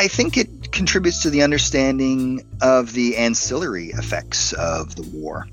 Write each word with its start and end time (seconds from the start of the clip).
I 0.00 0.08
think 0.08 0.38
it 0.38 0.72
contributes 0.72 1.20
to 1.24 1.28
the 1.28 1.42
understanding 1.42 2.40
of 2.62 2.94
the 2.94 3.18
ancillary 3.18 3.88
effects 3.88 4.54
of 4.54 4.96
the 4.96 5.02
war. 5.02 5.46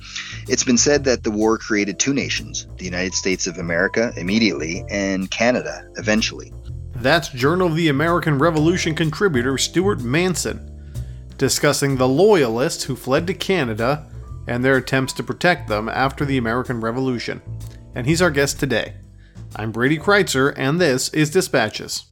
It's 0.48 0.64
been 0.64 0.78
said 0.78 1.04
that 1.04 1.23
the 1.23 1.32
war 1.32 1.58
created 1.58 2.00
two 2.00 2.14
nations 2.14 2.66
the 2.78 2.86
United 2.86 3.14
States 3.14 3.46
of 3.46 3.58
America 3.58 4.14
immediately 4.16 4.86
and 4.90 5.30
Canada 5.30 5.86
eventually. 5.98 6.54
That's 6.96 7.28
Journal 7.28 7.68
of 7.68 7.76
the 7.76 7.90
American 7.90 8.40
Revolution 8.40 8.96
contributor 8.96 9.58
Stuart 9.58 10.00
Manson 10.00 10.95
discussing 11.38 11.98
the 11.98 12.08
Loyalists 12.08 12.86
who 12.86 12.95
fled 12.95 13.28
to 13.28 13.34
Canada 13.34 14.09
and 14.48 14.64
their 14.64 14.78
attempts 14.78 15.12
to 15.16 15.23
protect 15.23 15.68
them 15.68 15.90
after 15.90 16.23
the 16.23 16.38
American 16.38 16.80
Revolution. 16.80 17.42
And 17.95 18.08
he's 18.08 18.22
our 18.22 18.32
guest 18.32 18.62
today. 18.62 18.94
I'm 19.58 19.73
Brady 19.73 19.98
Crytzer, 19.98 20.54
and 20.56 20.80
this 20.80 21.09
is 21.09 21.32
Dispatches. 21.32 22.06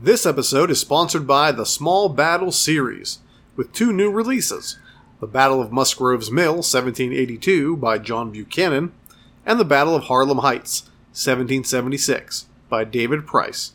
This 0.00 0.26
episode 0.26 0.70
is 0.70 0.78
sponsored 0.78 1.26
by 1.26 1.50
the 1.50 1.66
Small 1.66 2.08
Battle 2.08 2.52
series, 2.52 3.18
with 3.56 3.72
two 3.72 3.92
new 3.92 4.12
releases 4.12 4.78
The 5.18 5.26
Battle 5.26 5.60
of 5.60 5.72
Musgrove's 5.72 6.30
Mill, 6.30 6.58
1782, 6.58 7.76
by 7.78 7.98
John 7.98 8.30
Buchanan, 8.30 8.92
and 9.44 9.58
The 9.58 9.64
Battle 9.64 9.96
of 9.96 10.04
Harlem 10.04 10.38
Heights, 10.38 10.82
1776, 11.14 12.46
by 12.68 12.84
David 12.84 13.26
Price. 13.26 13.72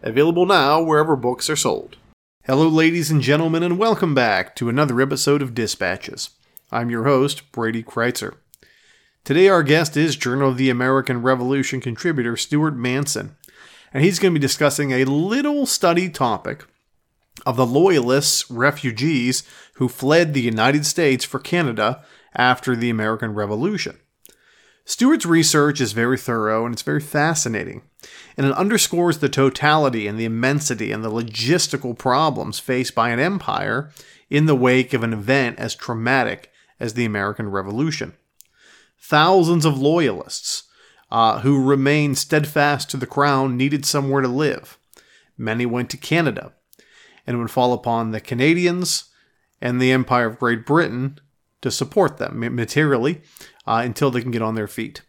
Available 0.00 0.46
now 0.46 0.80
wherever 0.80 1.16
books 1.16 1.50
are 1.50 1.56
sold. 1.56 1.96
Hello, 2.44 2.68
ladies 2.68 3.10
and 3.10 3.20
gentlemen, 3.20 3.64
and 3.64 3.76
welcome 3.76 4.14
back 4.14 4.54
to 4.54 4.68
another 4.68 5.00
episode 5.00 5.42
of 5.42 5.56
Dispatches. 5.56 6.30
I'm 6.70 6.88
your 6.88 7.02
host, 7.02 7.50
Brady 7.50 7.82
Crytzer. 7.82 8.36
Today, 9.24 9.48
our 9.48 9.64
guest 9.64 9.96
is 9.96 10.14
Journal 10.14 10.50
of 10.50 10.56
the 10.56 10.70
American 10.70 11.20
Revolution 11.20 11.80
contributor 11.80 12.36
Stuart 12.36 12.76
Manson 12.76 13.34
and 13.94 14.02
he's 14.04 14.18
going 14.18 14.34
to 14.34 14.38
be 14.38 14.42
discussing 14.42 14.90
a 14.90 15.04
little 15.04 15.64
study 15.64 16.08
topic 16.10 16.66
of 17.46 17.56
the 17.56 17.66
Loyalists, 17.66 18.50
refugees 18.50 19.44
who 19.74 19.88
fled 19.88 20.34
the 20.34 20.42
United 20.42 20.84
States 20.84 21.24
for 21.24 21.38
Canada 21.38 22.04
after 22.34 22.74
the 22.74 22.90
American 22.90 23.34
Revolution. 23.34 23.98
Stuart's 24.84 25.24
research 25.24 25.80
is 25.80 25.92
very 25.92 26.18
thorough 26.18 26.66
and 26.66 26.74
it's 26.74 26.82
very 26.82 27.00
fascinating, 27.00 27.82
and 28.36 28.46
it 28.46 28.52
underscores 28.52 29.18
the 29.18 29.28
totality 29.28 30.06
and 30.06 30.18
the 30.18 30.26
immensity 30.26 30.92
and 30.92 31.02
the 31.02 31.10
logistical 31.10 31.96
problems 31.96 32.58
faced 32.58 32.94
by 32.94 33.10
an 33.10 33.20
empire 33.20 33.90
in 34.28 34.46
the 34.46 34.56
wake 34.56 34.92
of 34.92 35.02
an 35.02 35.12
event 35.12 35.58
as 35.58 35.74
traumatic 35.74 36.50
as 36.78 36.94
the 36.94 37.04
American 37.04 37.50
Revolution. 37.50 38.14
Thousands 39.00 39.64
of 39.64 39.78
loyalists, 39.78 40.64
uh, 41.14 41.38
who 41.42 41.64
remained 41.64 42.18
steadfast 42.18 42.90
to 42.90 42.96
the 42.96 43.06
crown 43.06 43.56
needed 43.56 43.86
somewhere 43.86 44.20
to 44.20 44.26
live. 44.26 44.76
Many 45.38 45.64
went 45.64 45.88
to 45.90 45.96
Canada, 45.96 46.54
and 47.24 47.36
it 47.36 47.38
would 47.38 47.52
fall 47.52 47.72
upon 47.72 48.10
the 48.10 48.20
Canadians 48.20 49.04
and 49.60 49.80
the 49.80 49.92
Empire 49.92 50.26
of 50.26 50.40
Great 50.40 50.66
Britain 50.66 51.20
to 51.60 51.70
support 51.70 52.18
them 52.18 52.40
materially 52.56 53.22
uh, 53.64 53.82
until 53.84 54.10
they 54.10 54.22
can 54.22 54.32
get 54.32 54.42
on 54.42 54.56
their 54.56 54.66
feet. 54.66 55.02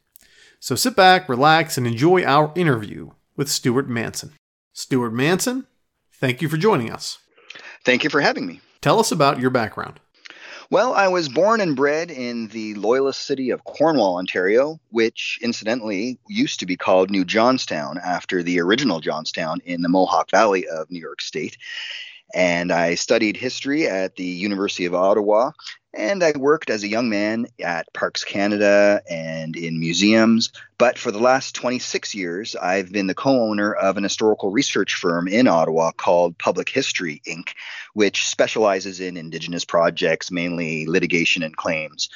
So 0.59 0.75
sit 0.75 0.95
back, 0.95 1.27
relax, 1.27 1.75
and 1.75 1.87
enjoy 1.87 2.23
our 2.23 2.53
interview 2.55 3.09
with 3.35 3.49
Stuart 3.49 3.89
Manson. 3.89 4.33
Stuart 4.73 5.11
Manson, 5.11 5.65
thank 6.13 6.39
you 6.39 6.47
for 6.47 6.57
joining 6.57 6.91
us. 6.91 7.17
Thank 7.83 8.03
you 8.03 8.11
for 8.11 8.21
having 8.21 8.45
me. 8.45 8.61
Tell 8.79 8.99
us 8.99 9.11
about 9.11 9.39
your 9.39 9.49
background. 9.49 9.99
Well, 10.71 10.93
I 10.93 11.09
was 11.09 11.29
born 11.29 11.61
and 11.61 11.75
bred 11.75 12.09
in 12.09 12.47
the 12.47 12.73
loyalist 12.73 13.21
city 13.21 13.51
of 13.51 13.63
Cornwall, 13.63 14.17
Ontario, 14.17 14.79
which 14.89 15.37
incidentally 15.39 16.17
used 16.27 16.59
to 16.59 16.65
be 16.65 16.75
called 16.75 17.11
New 17.11 17.23
Johnstown 17.23 17.99
after 18.03 18.41
the 18.41 18.59
original 18.59 18.99
Johnstown 18.99 19.59
in 19.63 19.83
the 19.83 19.89
Mohawk 19.89 20.31
Valley 20.31 20.67
of 20.67 20.89
New 20.89 20.99
York 20.99 21.21
State. 21.21 21.57
And 22.33 22.71
I 22.71 22.95
studied 22.95 23.37
history 23.37 23.87
at 23.87 24.15
the 24.15 24.25
University 24.25 24.85
of 24.85 24.95
Ottawa 24.95 25.51
and 25.95 26.23
I 26.23 26.33
worked 26.35 26.69
as 26.69 26.83
a 26.83 26.89
young 26.89 27.09
man 27.09 27.47
at 27.63 27.91
Parks 27.93 28.23
Canada 28.23 29.01
and 29.09 29.55
in 29.55 29.79
museums. 29.79 30.51
But 30.77 30.97
for 30.97 31.11
the 31.11 31.19
last 31.19 31.55
26 31.55 32.13
years, 32.13 32.55
I've 32.55 32.91
been 32.91 33.07
the 33.07 33.15
co 33.15 33.49
owner 33.49 33.73
of 33.73 33.95
an 33.95 34.03
historical 34.03 34.51
research 34.51 34.95
firm 34.95 35.27
in 35.27 35.47
Ottawa 35.47 35.91
called 35.91 36.37
Public 36.37 36.67
History 36.67 37.21
Inc., 37.25 37.49
which 37.93 38.27
specializes 38.27 38.99
in 38.99 39.15
Indigenous 39.15 39.63
projects, 39.63 40.31
mainly 40.31 40.85
litigation 40.85 41.43
and 41.43 41.55
claims 41.55 42.09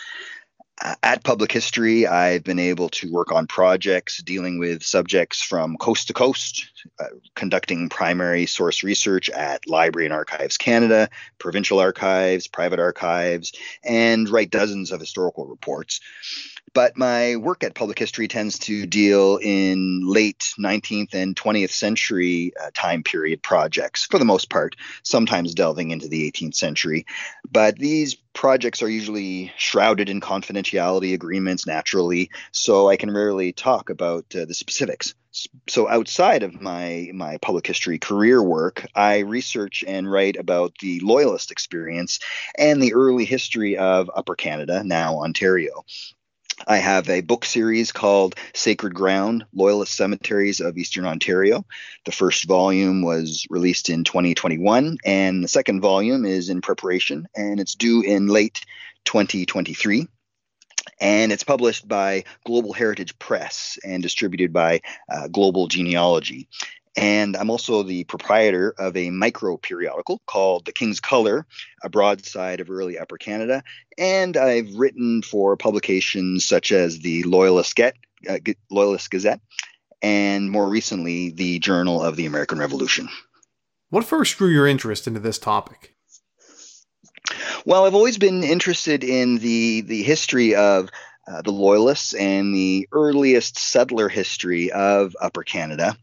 at 0.82 1.24
Public 1.24 1.52
History, 1.52 2.08
I've 2.08 2.44
been 2.44 2.60
able 2.60 2.90
to 2.90 3.12
work 3.12 3.32
on 3.32 3.48
projects 3.48 4.22
dealing 4.24 4.60
with 4.60 4.84
subjects 4.84 5.42
from 5.42 5.78
coast 5.78 6.08
to 6.08 6.14
coast, 6.14 6.66
uh, 7.00 7.06
conducting 7.36 7.90
primary 7.90 8.46
source 8.46 8.84
research 8.84 9.30
at 9.30 9.68
Library 9.68 10.06
and 10.06 10.14
Archives 10.14 10.58
Canada, 10.58 11.10
provincial 11.38 11.80
archives, 11.80 12.48
private 12.48 12.80
archives, 12.80 13.52
and 13.84 14.30
write 14.30 14.52
dozens 14.52 14.92
of 14.92 15.00
historical 15.00 15.46
reports. 15.46 16.00
But 16.74 16.98
my 16.98 17.36
work 17.36 17.64
at 17.64 17.74
Public 17.74 17.98
History 17.98 18.28
tends 18.28 18.60
to 18.60 18.86
deal 18.86 19.40
in 19.42 20.02
late 20.06 20.54
19th 20.60 21.14
and 21.14 21.36
20th 21.36 21.72
century 21.72 22.54
uh, 22.62 22.70
time 22.74 23.04
period 23.04 23.42
projects 23.42 24.06
for 24.06 24.20
the 24.20 24.26
most 24.26 24.50
part, 24.50 24.76
sometimes 25.04 25.56
delving 25.56 25.92
into 25.92 26.08
the 26.08 26.32
18th 26.32 26.56
century. 26.56 27.06
But 27.52 27.78
these 27.78 28.18
projects 28.34 28.82
are 28.82 28.90
usually 28.90 29.52
shrouded 29.58 30.10
in 30.10 30.22
confidentiality 30.22 31.14
agreements 31.14 31.68
naturally, 31.68 32.30
so 32.52 32.90
I 32.90 32.98
can 32.98 33.12
rarely 33.12 33.52
talk 33.52 33.90
about 33.90 34.26
uh, 34.36 34.46
the 34.46 34.54
specifics. 34.54 35.14
So 35.68 35.88
outside 35.88 36.44
of 36.44 36.60
my 36.60 37.10
my 37.14 37.38
public 37.38 37.68
history 37.68 38.00
career 38.00 38.42
work, 38.42 38.86
I 38.96 39.20
research 39.20 39.84
and 39.88 40.12
write 40.12 40.38
about 40.38 40.74
the 40.80 41.00
loyalist 41.02 41.52
experience 41.52 42.20
and 42.58 42.82
the 42.82 42.94
early 42.94 43.26
history 43.26 43.78
of 43.78 44.10
Upper 44.16 44.36
Canada, 44.36 44.84
now 44.84 45.20
Ontario. 45.20 45.84
I 46.68 46.78
have 46.78 47.10
a 47.10 47.22
book 47.22 47.46
series 47.46 47.92
called 47.92 48.36
Sacred 48.54 48.94
Ground 48.94 49.46
Loyalist 49.54 49.96
Cemeteries 49.96 50.60
of 50.60 50.78
Eastern 50.78 51.06
Ontario. 51.06 51.66
The 52.06 52.12
first 52.12 52.46
volume 52.46 53.02
was 53.02 53.46
released 53.50 53.90
in 53.90 54.04
2021, 54.04 54.98
and 55.06 55.44
the 55.44 55.48
second 55.48 55.82
volume 55.82 56.26
is 56.26 56.50
in 56.50 56.62
preparation, 56.62 57.28
and 57.36 57.60
it's 57.60 57.76
due 57.76 58.02
in 58.02 58.28
late 58.28 58.62
2023 59.06 60.08
and 61.02 61.32
it's 61.32 61.44
published 61.44 61.88
by 61.88 62.24
Global 62.46 62.74
Heritage 62.74 63.18
Press 63.20 63.78
and 63.84 64.02
distributed 64.02 64.52
by 64.52 64.82
uh, 65.12 65.28
Global 65.28 65.68
Genealogy. 65.68 66.48
And 67.00 67.38
I'm 67.38 67.50
also 67.50 67.82
the 67.82 68.04
proprietor 68.04 68.76
of 68.78 68.98
a 68.98 69.10
micro 69.10 69.56
periodical 69.56 70.22
called 70.26 70.66
The 70.66 70.74
King's 70.74 71.00
Color, 71.00 71.46
a 71.82 71.90
broadside 71.90 72.60
of 72.60 72.70
early 72.70 73.00
Upper 73.00 73.18
Canada. 73.18 73.64
And 73.98 74.36
I've 74.36 74.76
written 74.76 75.22
for 75.22 75.56
publications 75.56 76.44
such 76.44 76.74
as 76.74 77.00
the 77.00 77.24
Loyalist, 77.24 77.74
Get, 77.78 77.96
uh, 78.30 78.40
Loyalist 78.70 79.10
Gazette 79.12 79.40
and 80.02 80.52
more 80.52 80.68
recently, 80.68 81.30
the 81.30 81.60
Journal 81.60 82.02
of 82.02 82.18
the 82.18 82.26
American 82.26 82.60
Revolution. 82.60 83.08
What 83.90 84.04
first 84.04 84.38
drew 84.38 84.50
your 84.50 84.68
interest 84.68 85.08
into 85.08 85.22
this 85.22 85.40
topic? 85.40 85.96
Well, 87.66 87.86
I've 87.86 87.96
always 87.96 88.18
been 88.18 88.44
interested 88.44 89.04
in 89.04 89.38
the 89.38 89.82
the 89.82 90.04
history 90.04 90.56
of 90.56 90.90
uh, 91.30 91.42
the 91.42 91.52
Loyalists 91.52 92.14
and 92.14 92.54
the 92.54 92.88
earliest 92.92 93.58
settler 93.58 94.10
history 94.10 94.72
of 94.72 95.16
Upper 95.22 95.44
Canada, 95.44 95.96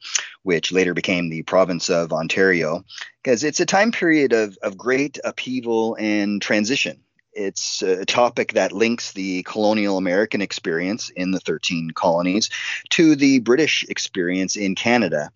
which 0.43 0.73
later 0.73 0.95
became 0.95 1.29
the 1.29 1.43
province 1.43 1.91
of 1.91 2.13
Ontario, 2.13 2.85
because 3.23 3.43
it's 3.43 3.61
a 3.61 3.67
time 3.67 3.91
period 3.91 4.33
of, 4.33 4.57
of 4.63 4.79
great 4.79 5.19
upheaval 5.25 5.97
and 5.99 6.41
transition. 6.41 7.01
It's 7.33 7.83
a 7.83 8.07
topic 8.07 8.55
that 8.55 8.73
links 8.73 9.13
the 9.13 9.43
colonial 9.43 9.99
American 9.99 10.41
experience 10.41 11.11
in 11.11 11.33
the 11.33 11.41
13 11.41 11.91
colonies 11.91 12.49
to 12.91 13.15
the 13.15 13.41
British 13.41 13.85
experience 13.91 14.57
in 14.57 14.75
Canada. 14.75 15.31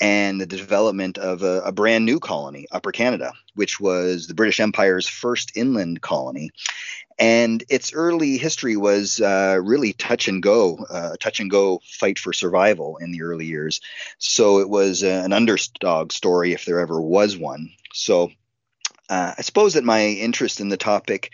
And 0.00 0.40
the 0.40 0.46
development 0.46 1.18
of 1.18 1.42
a, 1.42 1.60
a, 1.60 1.72
brand 1.72 2.06
new 2.06 2.18
colony, 2.18 2.66
Upper 2.70 2.90
Canada, 2.90 3.32
which 3.54 3.78
was 3.78 4.26
the 4.26 4.34
British 4.34 4.58
Empire's 4.58 5.06
first 5.06 5.56
inland 5.56 6.00
colony. 6.00 6.50
And 7.18 7.62
its 7.68 7.92
early 7.92 8.38
history 8.38 8.78
was 8.78 9.20
uh, 9.20 9.58
really 9.62 9.92
touch 9.92 10.26
and 10.26 10.42
go, 10.42 10.78
uh, 10.88 11.16
touch 11.20 11.38
and 11.40 11.50
go 11.50 11.82
fight 11.84 12.18
for 12.18 12.32
survival 12.32 12.96
in 12.96 13.12
the 13.12 13.22
early 13.22 13.44
years. 13.44 13.82
So 14.16 14.60
it 14.60 14.70
was 14.70 15.02
an 15.02 15.34
underdog 15.34 16.12
story 16.12 16.54
if 16.54 16.64
there 16.64 16.80
ever 16.80 16.98
was 17.00 17.36
one. 17.36 17.72
So 17.92 18.30
uh, 19.10 19.34
I 19.36 19.42
suppose 19.42 19.74
that 19.74 19.84
my 19.84 20.06
interest 20.06 20.60
in 20.60 20.70
the 20.70 20.78
topic 20.78 21.30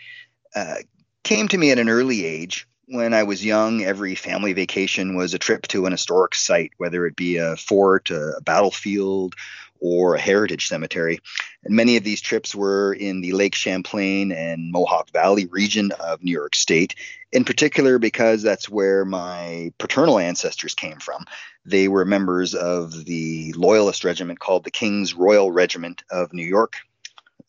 uh, 0.53 0.75
came 1.23 1.47
to 1.47 1.57
me 1.57 1.71
at 1.71 1.79
an 1.79 1.87
early 1.87 2.25
age 2.25 2.67
when 2.87 3.13
I 3.13 3.23
was 3.23 3.43
young, 3.43 3.83
every 3.83 4.15
family 4.15 4.53
vacation 4.53 5.15
was 5.15 5.33
a 5.33 5.39
trip 5.39 5.67
to 5.67 5.85
an 5.85 5.91
historic 5.91 6.33
site, 6.33 6.71
whether 6.77 7.05
it 7.05 7.15
be 7.15 7.37
a 7.37 7.57
fort, 7.57 8.09
a 8.09 8.39
battlefield, 8.43 9.35
or 9.79 10.15
a 10.15 10.19
heritage 10.19 10.67
cemetery. 10.67 11.19
And 11.63 11.75
many 11.75 11.97
of 11.97 12.03
these 12.03 12.21
trips 12.21 12.55
were 12.55 12.93
in 12.93 13.21
the 13.21 13.33
Lake 13.33 13.55
Champlain 13.55 14.31
and 14.31 14.71
Mohawk 14.71 15.11
Valley 15.11 15.45
region 15.47 15.91
of 15.99 16.23
New 16.23 16.31
York 16.31 16.55
State, 16.55 16.95
in 17.31 17.43
particular 17.43 17.99
because 17.99 18.41
that's 18.41 18.69
where 18.69 19.05
my 19.05 19.71
paternal 19.77 20.17
ancestors 20.17 20.73
came 20.73 20.97
from. 20.97 21.25
They 21.65 21.89
were 21.89 22.05
members 22.05 22.55
of 22.55 23.05
the 23.05 23.53
Loyalist 23.53 24.03
regiment 24.03 24.39
called 24.39 24.63
the 24.63 24.71
King's 24.71 25.13
Royal 25.13 25.51
Regiment 25.51 26.03
of 26.09 26.33
New 26.33 26.45
York, 26.45 26.77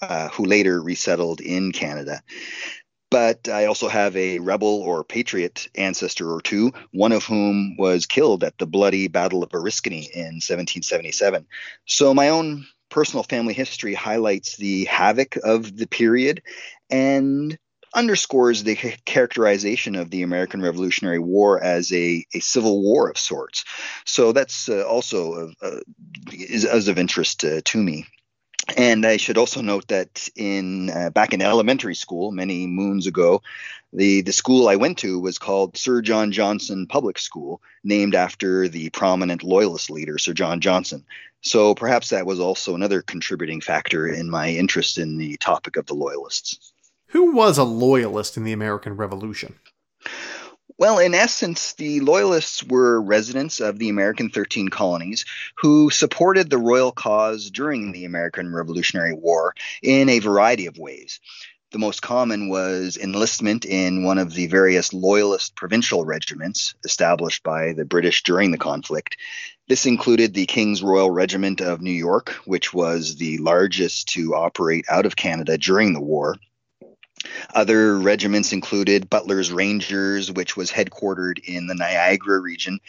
uh, 0.02 0.28
who 0.30 0.44
later 0.44 0.82
resettled 0.82 1.40
in 1.40 1.70
Canada 1.72 2.22
but 3.10 3.48
I 3.48 3.66
also 3.66 3.88
have 3.88 4.16
a 4.16 4.38
rebel 4.38 4.82
or 4.82 5.04
patriot 5.04 5.68
ancestor 5.74 6.30
or 6.30 6.40
two, 6.40 6.72
one 6.92 7.12
of 7.12 7.24
whom 7.24 7.76
was 7.76 8.06
killed 8.06 8.44
at 8.44 8.58
the 8.58 8.66
bloody 8.66 9.08
Battle 9.08 9.42
of 9.42 9.50
Oriskany 9.50 10.10
in 10.10 10.40
1777. 10.40 11.46
So 11.86 12.12
my 12.14 12.28
own 12.28 12.66
personal 12.90 13.22
family 13.22 13.54
history 13.54 13.94
highlights 13.94 14.56
the 14.56 14.84
havoc 14.86 15.36
of 15.36 15.76
the 15.76 15.86
period 15.86 16.42
and 16.90 17.58
underscores 17.94 18.64
the 18.64 18.76
characterization 19.04 19.94
of 19.94 20.10
the 20.10 20.22
American 20.22 20.60
Revolutionary 20.60 21.18
War 21.18 21.62
as 21.62 21.92
a, 21.92 22.24
a 22.34 22.40
civil 22.40 22.82
war 22.82 23.08
of 23.08 23.18
sorts. 23.18 23.64
So 24.04 24.32
that's 24.32 24.68
uh, 24.68 24.82
also 24.82 25.52
uh, 25.62 25.80
is, 26.32 26.64
is, 26.64 26.88
of 26.88 26.98
interest 26.98 27.44
uh, 27.44 27.62
to 27.64 27.82
me. 27.82 28.06
And 28.76 29.06
I 29.06 29.16
should 29.16 29.38
also 29.38 29.62
note 29.62 29.88
that 29.88 30.28
in 30.36 30.90
uh, 30.90 31.10
back 31.10 31.32
in 31.32 31.40
elementary 31.40 31.94
school 31.94 32.32
many 32.32 32.66
moons 32.66 33.06
ago, 33.06 33.42
the 33.92 34.20
the 34.20 34.32
school 34.32 34.68
I 34.68 34.76
went 34.76 34.98
to 34.98 35.18
was 35.18 35.38
called 35.38 35.76
Sir 35.76 36.02
John 36.02 36.32
Johnson 36.32 36.86
Public 36.86 37.18
School, 37.18 37.62
named 37.82 38.14
after 38.14 38.68
the 38.68 38.90
prominent 38.90 39.42
loyalist 39.42 39.90
leader 39.90 40.18
Sir 40.18 40.34
John 40.34 40.60
Johnson. 40.60 41.04
So 41.40 41.74
perhaps 41.74 42.10
that 42.10 42.26
was 42.26 42.40
also 42.40 42.74
another 42.74 43.00
contributing 43.00 43.60
factor 43.60 44.06
in 44.06 44.28
my 44.28 44.50
interest 44.50 44.98
in 44.98 45.16
the 45.16 45.36
topic 45.38 45.76
of 45.76 45.86
the 45.86 45.94
loyalists. 45.94 46.72
Who 47.08 47.32
was 47.32 47.56
a 47.56 47.64
loyalist 47.64 48.36
in 48.36 48.44
the 48.44 48.52
American 48.52 48.96
Revolution? 48.96 49.54
Well, 50.78 51.00
in 51.00 51.12
essence, 51.12 51.72
the 51.72 51.98
Loyalists 51.98 52.62
were 52.62 53.02
residents 53.02 53.58
of 53.58 53.80
the 53.80 53.88
American 53.88 54.30
13 54.30 54.68
colonies 54.68 55.24
who 55.56 55.90
supported 55.90 56.50
the 56.50 56.58
royal 56.58 56.92
cause 56.92 57.50
during 57.50 57.90
the 57.90 58.04
American 58.04 58.54
Revolutionary 58.54 59.12
War 59.12 59.56
in 59.82 60.08
a 60.08 60.20
variety 60.20 60.66
of 60.66 60.78
ways. 60.78 61.18
The 61.72 61.80
most 61.80 62.00
common 62.00 62.48
was 62.48 62.96
enlistment 62.96 63.64
in 63.64 64.04
one 64.04 64.18
of 64.18 64.34
the 64.34 64.46
various 64.46 64.92
Loyalist 64.92 65.56
provincial 65.56 66.04
regiments 66.04 66.76
established 66.84 67.42
by 67.42 67.72
the 67.72 67.84
British 67.84 68.22
during 68.22 68.52
the 68.52 68.56
conflict. 68.56 69.16
This 69.66 69.84
included 69.84 70.32
the 70.32 70.46
King's 70.46 70.80
Royal 70.80 71.10
Regiment 71.10 71.60
of 71.60 71.82
New 71.82 71.90
York, 71.90 72.30
which 72.44 72.72
was 72.72 73.16
the 73.16 73.38
largest 73.38 74.10
to 74.10 74.36
operate 74.36 74.84
out 74.88 75.06
of 75.06 75.16
Canada 75.16 75.58
during 75.58 75.92
the 75.92 76.00
war. 76.00 76.36
Other 77.54 77.98
regiments 77.98 78.52
included 78.52 79.10
Butler's 79.10 79.52
Rangers, 79.52 80.30
which 80.30 80.56
was 80.56 80.70
headquartered 80.70 81.38
in 81.44 81.66
the 81.66 81.74
Niagara 81.74 82.40
region, 82.40 82.80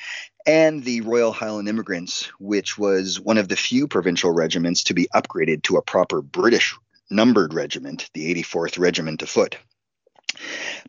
and 0.46 0.84
the 0.84 1.02
Royal 1.02 1.32
Highland 1.32 1.70
Emigrants, 1.70 2.32
which 2.40 2.78
was 2.78 3.20
one 3.20 3.38
of 3.38 3.48
the 3.48 3.56
few 3.56 3.88
provincial 3.88 4.32
regiments 4.32 4.84
to 4.86 4.94
be 4.94 5.08
upgraded 5.14 5.64
to 5.64 5.78
a 5.78 5.82
proper 5.82 6.22
British 6.22 6.76
numbered 7.10 7.54
regiment, 7.54 8.10
the 8.14 8.34
84th 8.36 8.80
Regiment 8.80 9.22
of 9.22 9.30
Foot. 9.30 9.58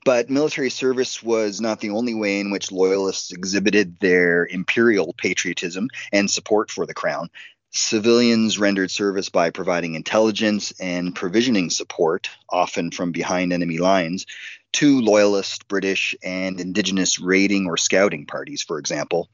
But 0.05 0.31
military 0.31 0.71
service 0.71 1.23
was 1.23 1.61
not 1.61 1.81
the 1.81 1.91
only 1.91 2.15
way 2.15 2.41
in 2.41 2.51
which 2.51 2.73
loyalists 2.73 3.33
exhibited 3.33 3.99
their 4.01 4.47
imperial 4.47 5.15
patriotism 5.17 5.89
and 6.13 6.31
support 6.31 6.71
for 6.71 6.87
the 6.87 6.95
crown. 6.95 7.31
Civilians 7.73 8.59
rendered 8.59 8.91
service 8.91 9.29
by 9.29 9.51
providing 9.51 9.95
intelligence 9.95 10.73
and 10.81 11.15
provisioning 11.15 11.71
support, 11.71 12.29
often 12.49 12.91
from 12.91 13.13
behind 13.13 13.53
enemy 13.53 13.79
lines, 13.79 14.27
to 14.73 15.01
loyalist 15.01 15.69
British 15.69 16.15
and 16.23 16.61
indigenous 16.61 17.21
raiding 17.21 17.67
or 17.67 17.77
scouting 17.77 18.27
parties, 18.27 18.63
for 18.63 18.79
example. 18.79 19.29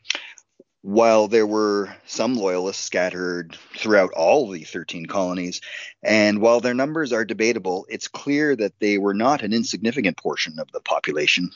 While 0.82 1.28
there 1.28 1.46
were 1.46 1.96
some 2.06 2.34
loyalists 2.34 2.84
scattered 2.84 3.56
throughout 3.76 4.12
all 4.12 4.50
the 4.50 4.64
13 4.64 5.06
colonies, 5.06 5.60
and 6.02 6.40
while 6.40 6.60
their 6.60 6.74
numbers 6.74 7.12
are 7.12 7.24
debatable, 7.24 7.86
it's 7.88 8.06
clear 8.06 8.54
that 8.54 8.78
they 8.80 8.98
were 8.98 9.14
not 9.14 9.42
an 9.42 9.52
insignificant 9.52 10.16
portion 10.16 10.58
of 10.58 10.70
the 10.72 10.80
population. 10.80 11.50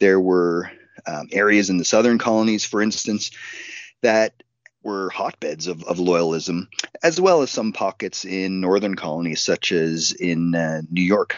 There 0.00 0.18
were 0.18 0.72
um, 1.06 1.28
areas 1.30 1.70
in 1.70 1.76
the 1.76 1.84
southern 1.84 2.18
colonies, 2.18 2.64
for 2.64 2.82
instance, 2.82 3.30
that 4.02 4.42
were 4.82 5.10
hotbeds 5.10 5.66
of, 5.66 5.84
of 5.84 5.98
loyalism, 5.98 6.66
as 7.02 7.20
well 7.20 7.42
as 7.42 7.50
some 7.50 7.72
pockets 7.72 8.24
in 8.24 8.60
northern 8.60 8.96
colonies, 8.96 9.40
such 9.40 9.72
as 9.72 10.12
in 10.12 10.54
uh, 10.54 10.82
New 10.90 11.02
York. 11.02 11.36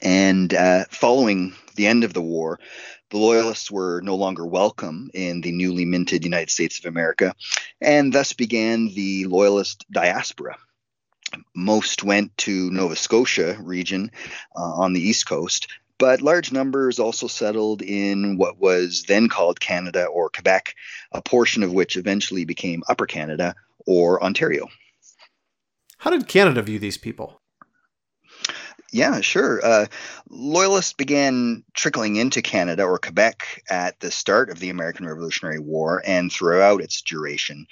And 0.00 0.54
uh, 0.54 0.84
following 0.90 1.54
the 1.76 1.86
end 1.86 2.04
of 2.04 2.14
the 2.14 2.22
war, 2.22 2.58
the 3.10 3.18
Loyalists 3.18 3.70
were 3.70 4.00
no 4.00 4.14
longer 4.14 4.46
welcome 4.46 5.10
in 5.12 5.42
the 5.42 5.52
newly 5.52 5.84
minted 5.84 6.24
United 6.24 6.50
States 6.50 6.78
of 6.78 6.86
America, 6.86 7.34
and 7.80 8.12
thus 8.12 8.32
began 8.32 8.88
the 8.88 9.26
Loyalist 9.26 9.84
diaspora. 9.90 10.56
Most 11.54 12.04
went 12.04 12.36
to 12.38 12.70
Nova 12.70 12.96
Scotia 12.96 13.58
region 13.60 14.10
uh, 14.56 14.60
on 14.62 14.92
the 14.92 15.00
East 15.00 15.26
Coast, 15.26 15.68
but 16.02 16.20
large 16.20 16.50
numbers 16.50 16.98
also 16.98 17.28
settled 17.28 17.80
in 17.80 18.36
what 18.36 18.58
was 18.58 19.04
then 19.06 19.28
called 19.28 19.60
Canada 19.60 20.06
or 20.06 20.28
Quebec, 20.28 20.74
a 21.12 21.22
portion 21.22 21.62
of 21.62 21.72
which 21.72 21.96
eventually 21.96 22.44
became 22.44 22.82
Upper 22.88 23.06
Canada 23.06 23.54
or 23.86 24.20
Ontario. 24.20 24.66
How 25.98 26.10
did 26.10 26.26
Canada 26.26 26.60
view 26.60 26.80
these 26.80 26.98
people? 26.98 27.40
Yeah, 28.92 29.22
sure. 29.22 29.64
Uh, 29.64 29.86
Loyalists 30.28 30.92
began 30.92 31.64
trickling 31.72 32.16
into 32.16 32.42
Canada 32.42 32.84
or 32.84 32.98
Quebec 32.98 33.62
at 33.70 33.98
the 34.00 34.10
start 34.10 34.50
of 34.50 34.60
the 34.60 34.68
American 34.68 35.06
Revolutionary 35.06 35.58
War 35.58 36.02
and 36.04 36.30
throughout 36.30 36.82
its 36.82 37.00
duration 37.00 37.66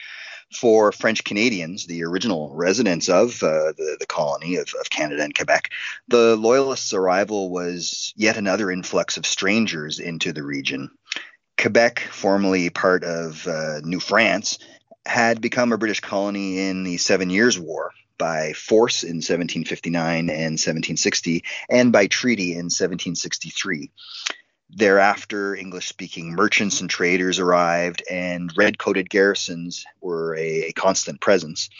for 0.54 0.92
French 0.92 1.22
Canadians, 1.22 1.86
the 1.86 2.04
original 2.04 2.52
residents 2.54 3.08
of 3.08 3.42
uh, 3.42 3.72
the, 3.76 3.96
the 4.00 4.06
colony 4.06 4.56
of, 4.56 4.72
of 4.80 4.90
Canada 4.90 5.22
and 5.22 5.34
Quebec, 5.34 5.70
the 6.08 6.36
Loyalists' 6.36 6.92
arrival 6.92 7.50
was 7.50 8.12
yet 8.16 8.36
another 8.36 8.70
influx 8.70 9.16
of 9.16 9.26
strangers 9.26 9.98
into 10.00 10.32
the 10.32 10.42
region. 10.42 10.90
Quebec, 11.56 12.00
formerly 12.00 12.70
part 12.70 13.04
of 13.04 13.46
uh, 13.46 13.80
New 13.84 14.00
France, 14.00 14.58
had 15.06 15.40
become 15.40 15.72
a 15.72 15.78
British 15.78 16.00
colony 16.00 16.58
in 16.68 16.82
the 16.82 16.96
Seven 16.96 17.30
Years' 17.30 17.58
War 17.58 17.92
by 18.20 18.52
force 18.52 19.02
in 19.02 19.16
1759 19.16 20.28
and 20.28 20.60
1760, 20.60 21.42
and 21.70 21.90
by 21.90 22.06
treaty 22.06 22.52
in 22.52 22.66
1763. 22.66 23.90
Thereafter, 24.68 25.56
English 25.56 25.88
speaking 25.88 26.34
merchants 26.34 26.80
and 26.80 26.88
traders 26.88 27.38
arrived, 27.38 28.04
and 28.08 28.52
red 28.56 28.78
coated 28.78 29.08
garrisons 29.08 29.84
were 30.00 30.36
a, 30.36 30.68
a, 30.68 30.72
constant 30.72 31.20
presence. 31.20 31.70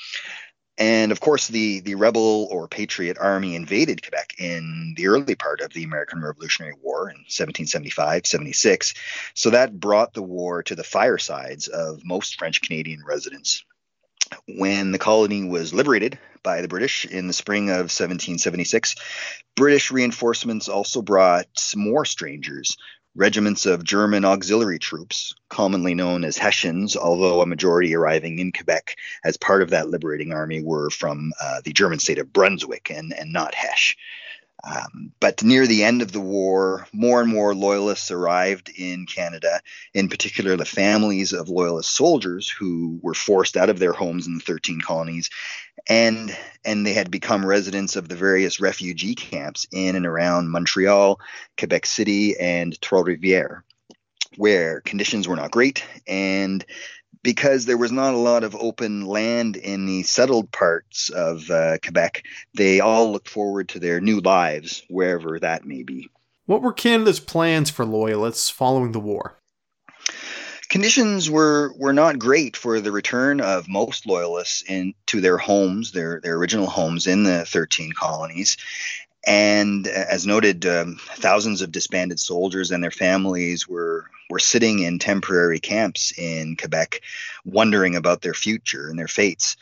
And 0.79 1.13
of 1.13 1.21
course, 1.21 1.47
the, 1.47 1.81
the 1.81 1.95
rebel 1.95 2.49
or 2.51 2.67
patriot 2.67 3.19
army 3.21 3.55
invaded 3.55 4.03
Quebec 4.03 4.37
in 4.39 4.95
the 4.97 5.09
early 5.09 5.35
part 5.35 5.61
of 5.61 5.75
the 5.75 5.85
American 5.85 6.23
Revolutionary 6.23 6.75
War 6.81 7.11
in 7.11 7.19
1775 7.19 8.27
76. 8.27 8.95
So 9.35 9.51
that 9.51 9.79
brought 9.79 10.15
the 10.15 10.23
war 10.23 10.63
to 10.65 10.75
the 10.75 10.83
firesides 10.83 11.69
of 11.69 12.03
most 12.03 12.39
French 12.39 12.63
Canadian 12.63 13.05
residents. 13.05 13.63
When 14.47 14.93
the 14.93 14.99
colony 14.99 15.45
was 15.45 15.75
liberated 15.75 16.19
by 16.43 16.63
the 16.63 16.69
British 16.69 17.05
in 17.05 17.27
the 17.27 17.33
spring 17.33 17.69
of 17.71 17.91
1776, 17.91 18.95
British 19.57 19.91
reinforcements 19.91 20.69
also 20.69 21.03
brought 21.03 21.73
more 21.77 22.05
strangers, 22.05 22.77
regiments 23.15 23.67
of 23.67 23.85
German 23.85 24.25
auxiliary 24.25 24.79
troops, 24.79 25.35
commonly 25.49 25.95
known 25.95 26.25
as 26.25 26.39
Hessians, 26.39 26.97
although 26.97 27.43
a 27.43 27.47
majority 27.47 27.95
arriving 27.95 28.39
in 28.39 28.53
Quebec 28.53 28.97
as 29.25 29.37
part 29.37 29.63
of 29.63 29.71
that 29.71 29.89
liberating 29.89 30.33
army 30.33 30.63
were 30.63 30.91
from 30.91 31.33
uh, 31.41 31.61
the 31.65 31.73
German 31.73 31.99
state 31.99 32.19
of 32.19 32.33
Brunswick 32.33 32.91
and, 32.91 33.13
and 33.13 33.33
not 33.33 33.55
Hesse. 33.55 33.95
Um, 34.63 35.13
but 35.21 35.43
near 35.43 35.67
the 35.67 35.85
end 35.85 36.03
of 36.03 36.13
the 36.13 36.21
war, 36.21 36.87
more 36.93 37.23
and 37.23 37.33
more 37.33 37.55
loyalists 37.55 38.11
arrived 38.11 38.69
in 38.69 39.07
Canada, 39.07 39.61
in 39.95 40.09
particular 40.09 40.57
the 40.57 40.65
families 40.65 41.33
of 41.33 41.49
loyalist 41.49 41.95
soldiers 41.95 42.49
who 42.49 42.99
were 43.03 43.15
forced 43.15 43.57
out 43.57 43.71
of 43.71 43.79
their 43.79 43.93
homes 43.93 44.27
in 44.27 44.35
the 44.35 44.45
13 44.45 44.81
colonies, 44.81 45.31
and 45.89 46.37
and 46.65 46.87
they 46.87 46.93
had 46.93 47.11
become 47.11 47.47
residents 47.47 47.97
of 47.97 48.09
the 48.09 48.17
various 48.17 48.61
refugee 48.61 49.15
camps 49.15 49.67
in 49.73 49.97
and 49.97 50.07
around 50.07 50.51
Montreal, 50.51 51.21
Quebec 51.59 51.87
City, 51.87 52.39
and 52.39 52.79
Trois-Rivières, 52.83 53.63
where 54.37 54.83
conditions 54.83 55.27
were 55.27 55.37
not 55.37 55.51
great 55.51 55.85
and 56.07 56.65
because 57.23 57.67
there 57.67 57.77
was 57.77 57.93
not 57.93 58.15
a 58.15 58.19
lot 58.19 58.45
of 58.45 58.57
open 58.57 59.05
land 59.05 59.57
in 59.57 59.87
the 59.87 60.03
settled 60.03 60.51
parts 60.51 61.11
of 61.11 61.51
uh, 61.51 61.79
Quebec, 61.83 62.25
they 62.55 62.81
all 62.81 63.13
looked 63.13 63.29
forward 63.29 63.69
to 63.71 63.79
their 63.79 64.01
new 64.01 64.21
lives, 64.21 64.83
wherever 64.89 65.39
that 65.39 65.65
may 65.65 65.83
be. 65.83 66.09
What 66.47 66.63
were 66.63 66.73
Canada's 66.73 67.21
plans 67.21 67.71
for 67.71 67.85
Loyalists 67.85 68.51
following 68.51 68.93
the 68.93 69.01
war? 69.01 69.37
Conditions 70.69 71.29
were, 71.29 71.73
were 71.77 71.93
not 71.93 72.19
great 72.19 72.57
for 72.57 72.81
the 72.81 72.93
return 72.93 73.41
of 73.41 73.69
most 73.69 74.07
Loyalists 74.07 74.63
into 74.63 75.21
their 75.21 75.37
homes, 75.37 75.91
their, 75.91 76.21
their 76.21 76.37
original 76.37 76.69
homes 76.69 77.09
in 77.09 77.25
the 77.25 77.45
13 77.45 77.93
colonies. 77.93 78.57
And 79.27 79.87
uh, 79.87 79.91
as 79.91 80.27
noted, 80.27 80.65
um, 80.67 80.99
thousands 81.17 81.63
of 81.63 81.73
disbanded 81.73 82.19
soldiers 82.19 82.71
and 82.71 82.83
their 82.83 82.91
families 82.91 83.69
were 83.69 84.07
were 84.31 84.39
sitting 84.39 84.79
in 84.79 84.99
temporary 84.99 85.59
camps 85.59 86.17
in 86.17 86.57
Quebec, 86.57 87.01
wondering 87.45 87.97
about 87.97 88.23
their 88.23 88.35
future 88.35 88.89
and 88.89 88.99
their 88.99 89.09
fates. 89.09 89.57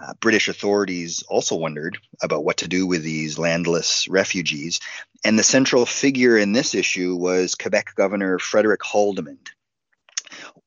Uh, 0.00 0.14
British 0.20 0.48
authorities 0.48 1.22
also 1.28 1.56
wondered 1.56 1.98
about 2.22 2.44
what 2.44 2.58
to 2.58 2.68
do 2.68 2.86
with 2.86 3.02
these 3.02 3.38
landless 3.38 4.08
refugees, 4.08 4.80
and 5.24 5.38
the 5.38 5.42
central 5.42 5.84
figure 5.84 6.38
in 6.38 6.52
this 6.52 6.74
issue 6.74 7.14
was 7.16 7.54
Quebec 7.54 7.94
Governor 7.96 8.38
Frederick 8.38 8.80
Haldimand. 8.80 9.48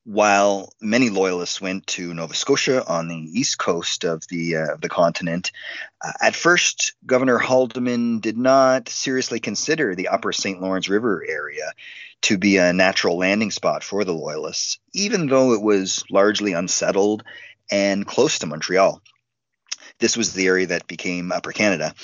While 0.06 0.72
many 0.80 1.10
loyalists 1.10 1.60
went 1.60 1.88
to 1.88 2.14
Nova 2.14 2.36
Scotia 2.36 2.86
on 2.88 3.08
the 3.08 3.16
east 3.16 3.58
coast 3.58 4.04
of 4.04 4.24
the 4.28 4.56
uh, 4.56 4.76
the 4.80 4.88
continent, 4.88 5.52
uh, 6.00 6.12
at 6.22 6.36
first 6.36 6.94
Governor 7.08 7.40
Haldimand 7.40 8.22
did 8.22 8.38
not 8.38 8.88
seriously 8.88 9.40
consider 9.40 9.96
the 9.96 10.10
Upper 10.10 10.32
St. 10.32 10.62
Lawrence 10.62 10.90
River 10.90 11.26
area 11.28 11.74
to 12.22 12.38
be 12.38 12.58
a 12.58 12.72
natural 12.72 13.18
landing 13.18 13.50
spot 13.50 13.84
for 13.84 14.04
the 14.04 14.14
Loyalists, 14.14 14.78
even 14.94 15.26
though 15.26 15.54
it 15.54 15.62
was 15.62 16.04
largely 16.12 16.54
unsettled 16.54 17.24
and 17.72 18.06
close 18.06 18.40
to 18.40 18.46
Montreal. 18.46 19.02
This 20.00 20.16
was 20.16 20.34
the 20.34 20.46
area 20.46 20.68
that 20.68 20.88
became 20.88 21.32
Upper 21.32 21.52
Canada. 21.52 21.96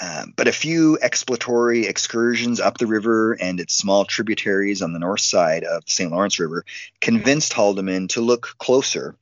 Uh, 0.00 0.26
but 0.36 0.48
a 0.48 0.52
few 0.52 0.98
exploratory 1.02 1.86
excursions 1.86 2.60
up 2.60 2.78
the 2.78 2.86
river 2.86 3.34
and 3.34 3.60
its 3.60 3.74
small 3.74 4.04
tributaries 4.04 4.80
on 4.80 4.92
the 4.92 4.98
north 4.98 5.20
side 5.20 5.64
of 5.64 5.84
the 5.84 5.90
St. 5.90 6.10
Lawrence 6.10 6.38
River 6.38 6.64
convinced 7.00 7.52
Haldimand 7.52 8.10
to 8.10 8.20
look 8.20 8.54
closer. 8.58 9.14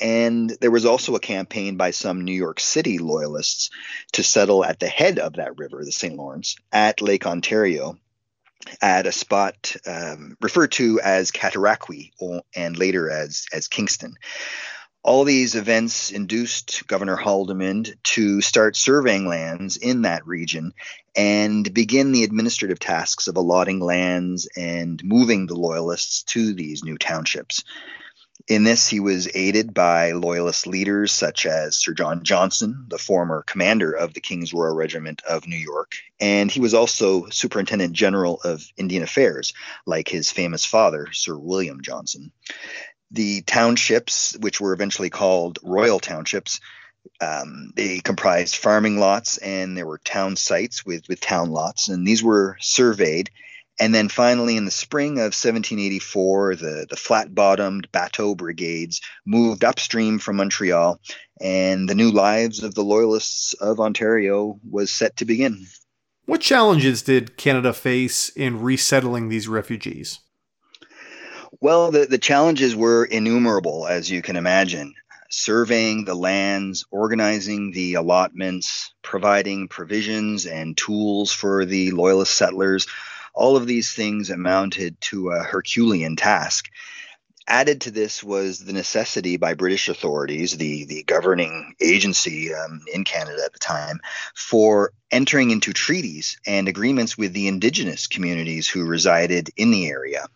And 0.00 0.50
there 0.60 0.70
was 0.70 0.84
also 0.84 1.14
a 1.16 1.20
campaign 1.20 1.76
by 1.76 1.90
some 1.90 2.24
New 2.24 2.34
York 2.34 2.60
City 2.60 2.98
loyalists 2.98 3.70
to 4.12 4.22
settle 4.22 4.64
at 4.64 4.78
the 4.78 4.86
head 4.86 5.18
of 5.18 5.34
that 5.34 5.58
river, 5.58 5.84
the 5.84 5.92
St. 5.92 6.14
Lawrence, 6.14 6.56
at 6.72 7.00
Lake 7.00 7.26
Ontario, 7.26 7.98
at 8.82 9.06
a 9.06 9.12
spot 9.12 9.74
um, 9.86 10.36
referred 10.40 10.72
to 10.72 11.00
as 11.00 11.30
Cataraqui 11.30 12.12
and 12.54 12.76
later 12.76 13.10
as, 13.10 13.46
as 13.52 13.66
Kingston. 13.66 14.14
All 15.04 15.24
these 15.24 15.54
events 15.54 16.10
induced 16.10 16.86
Governor 16.86 17.16
Haldimand 17.16 17.94
to 18.02 18.40
start 18.40 18.76
surveying 18.76 19.26
lands 19.26 19.76
in 19.76 20.02
that 20.02 20.26
region 20.26 20.74
and 21.16 21.72
begin 21.72 22.12
the 22.12 22.24
administrative 22.24 22.78
tasks 22.78 23.28
of 23.28 23.36
allotting 23.36 23.80
lands 23.80 24.48
and 24.56 25.02
moving 25.04 25.46
the 25.46 25.54
Loyalists 25.54 26.24
to 26.24 26.52
these 26.52 26.84
new 26.84 26.98
townships. 26.98 27.64
In 28.48 28.64
this, 28.64 28.88
he 28.88 28.98
was 28.98 29.28
aided 29.34 29.74
by 29.74 30.12
Loyalist 30.12 30.66
leaders 30.66 31.12
such 31.12 31.44
as 31.44 31.76
Sir 31.76 31.92
John 31.92 32.24
Johnson, 32.24 32.86
the 32.88 32.96
former 32.96 33.42
commander 33.42 33.92
of 33.92 34.14
the 34.14 34.22
King's 34.22 34.54
Royal 34.54 34.74
Regiment 34.74 35.20
of 35.28 35.46
New 35.46 35.58
York, 35.58 35.96
and 36.18 36.50
he 36.50 36.58
was 36.58 36.72
also 36.72 37.28
Superintendent 37.28 37.92
General 37.92 38.40
of 38.42 38.66
Indian 38.78 39.02
Affairs, 39.02 39.52
like 39.84 40.08
his 40.08 40.30
famous 40.30 40.64
father, 40.64 41.08
Sir 41.12 41.36
William 41.36 41.82
Johnson. 41.82 42.32
The 43.10 43.42
townships, 43.42 44.36
which 44.40 44.60
were 44.60 44.72
eventually 44.72 45.10
called 45.10 45.58
Royal 45.62 45.98
Townships, 45.98 46.60
um, 47.20 47.72
they 47.74 48.00
comprised 48.00 48.56
farming 48.56 48.98
lots 48.98 49.38
and 49.38 49.76
there 49.76 49.86
were 49.86 49.98
town 49.98 50.36
sites 50.36 50.84
with, 50.84 51.08
with 51.08 51.20
town 51.20 51.50
lots, 51.50 51.88
and 51.88 52.06
these 52.06 52.22
were 52.22 52.56
surveyed 52.60 53.30
and 53.80 53.94
then 53.94 54.08
finally, 54.08 54.56
in 54.56 54.64
the 54.64 54.70
spring 54.72 55.18
of 55.18 55.34
1784, 55.34 56.56
the, 56.56 56.86
the 56.90 56.96
flat 56.96 57.34
bottomed 57.34 57.88
bateau 57.92 58.34
brigades 58.34 59.00
moved 59.24 59.62
upstream 59.62 60.18
from 60.18 60.36
Montreal, 60.36 61.00
and 61.40 61.88
the 61.88 61.94
new 61.94 62.10
lives 62.10 62.62
of 62.64 62.74
the 62.74 62.82
Loyalists 62.82 63.52
of 63.54 63.78
Ontario 63.78 64.58
was 64.68 64.90
set 64.90 65.16
to 65.18 65.24
begin. 65.24 65.66
What 66.24 66.40
challenges 66.40 67.02
did 67.02 67.36
Canada 67.36 67.72
face 67.72 68.30
in 68.30 68.60
resettling 68.60 69.28
these 69.28 69.46
refugees? 69.46 70.18
Well, 71.60 71.90
the, 71.90 72.06
the 72.06 72.18
challenges 72.18 72.76
were 72.76 73.04
innumerable, 73.04 73.86
as 73.86 74.10
you 74.10 74.22
can 74.22 74.36
imagine. 74.36 74.94
Surveying 75.30 76.04
the 76.04 76.14
lands, 76.14 76.84
organizing 76.90 77.72
the 77.72 77.94
allotments, 77.94 78.92
providing 79.02 79.68
provisions 79.68 80.46
and 80.46 80.76
tools 80.76 81.32
for 81.32 81.64
the 81.64 81.90
Loyalist 81.90 82.34
settlers 82.34 82.86
all 83.38 83.56
of 83.56 83.66
these 83.66 83.92
things 83.92 84.30
amounted 84.30 85.00
to 85.00 85.30
a 85.30 85.44
Herculean 85.44 86.16
task. 86.16 86.68
Added 87.46 87.82
to 87.82 87.90
this 87.92 88.22
was 88.22 88.58
the 88.58 88.72
necessity 88.72 89.36
by 89.36 89.54
British 89.54 89.88
authorities, 89.88 90.56
the, 90.56 90.84
the 90.84 91.04
governing 91.04 91.74
agency 91.80 92.52
um, 92.52 92.82
in 92.92 93.04
Canada 93.04 93.40
at 93.44 93.52
the 93.52 93.58
time, 93.58 94.00
for 94.34 94.92
entering 95.10 95.50
into 95.50 95.72
treaties 95.72 96.38
and 96.46 96.68
agreements 96.68 97.16
with 97.16 97.32
the 97.32 97.48
indigenous 97.48 98.06
communities 98.08 98.68
who 98.68 98.84
resided 98.84 99.50
in 99.56 99.70
the 99.70 99.88
area. 99.88 100.26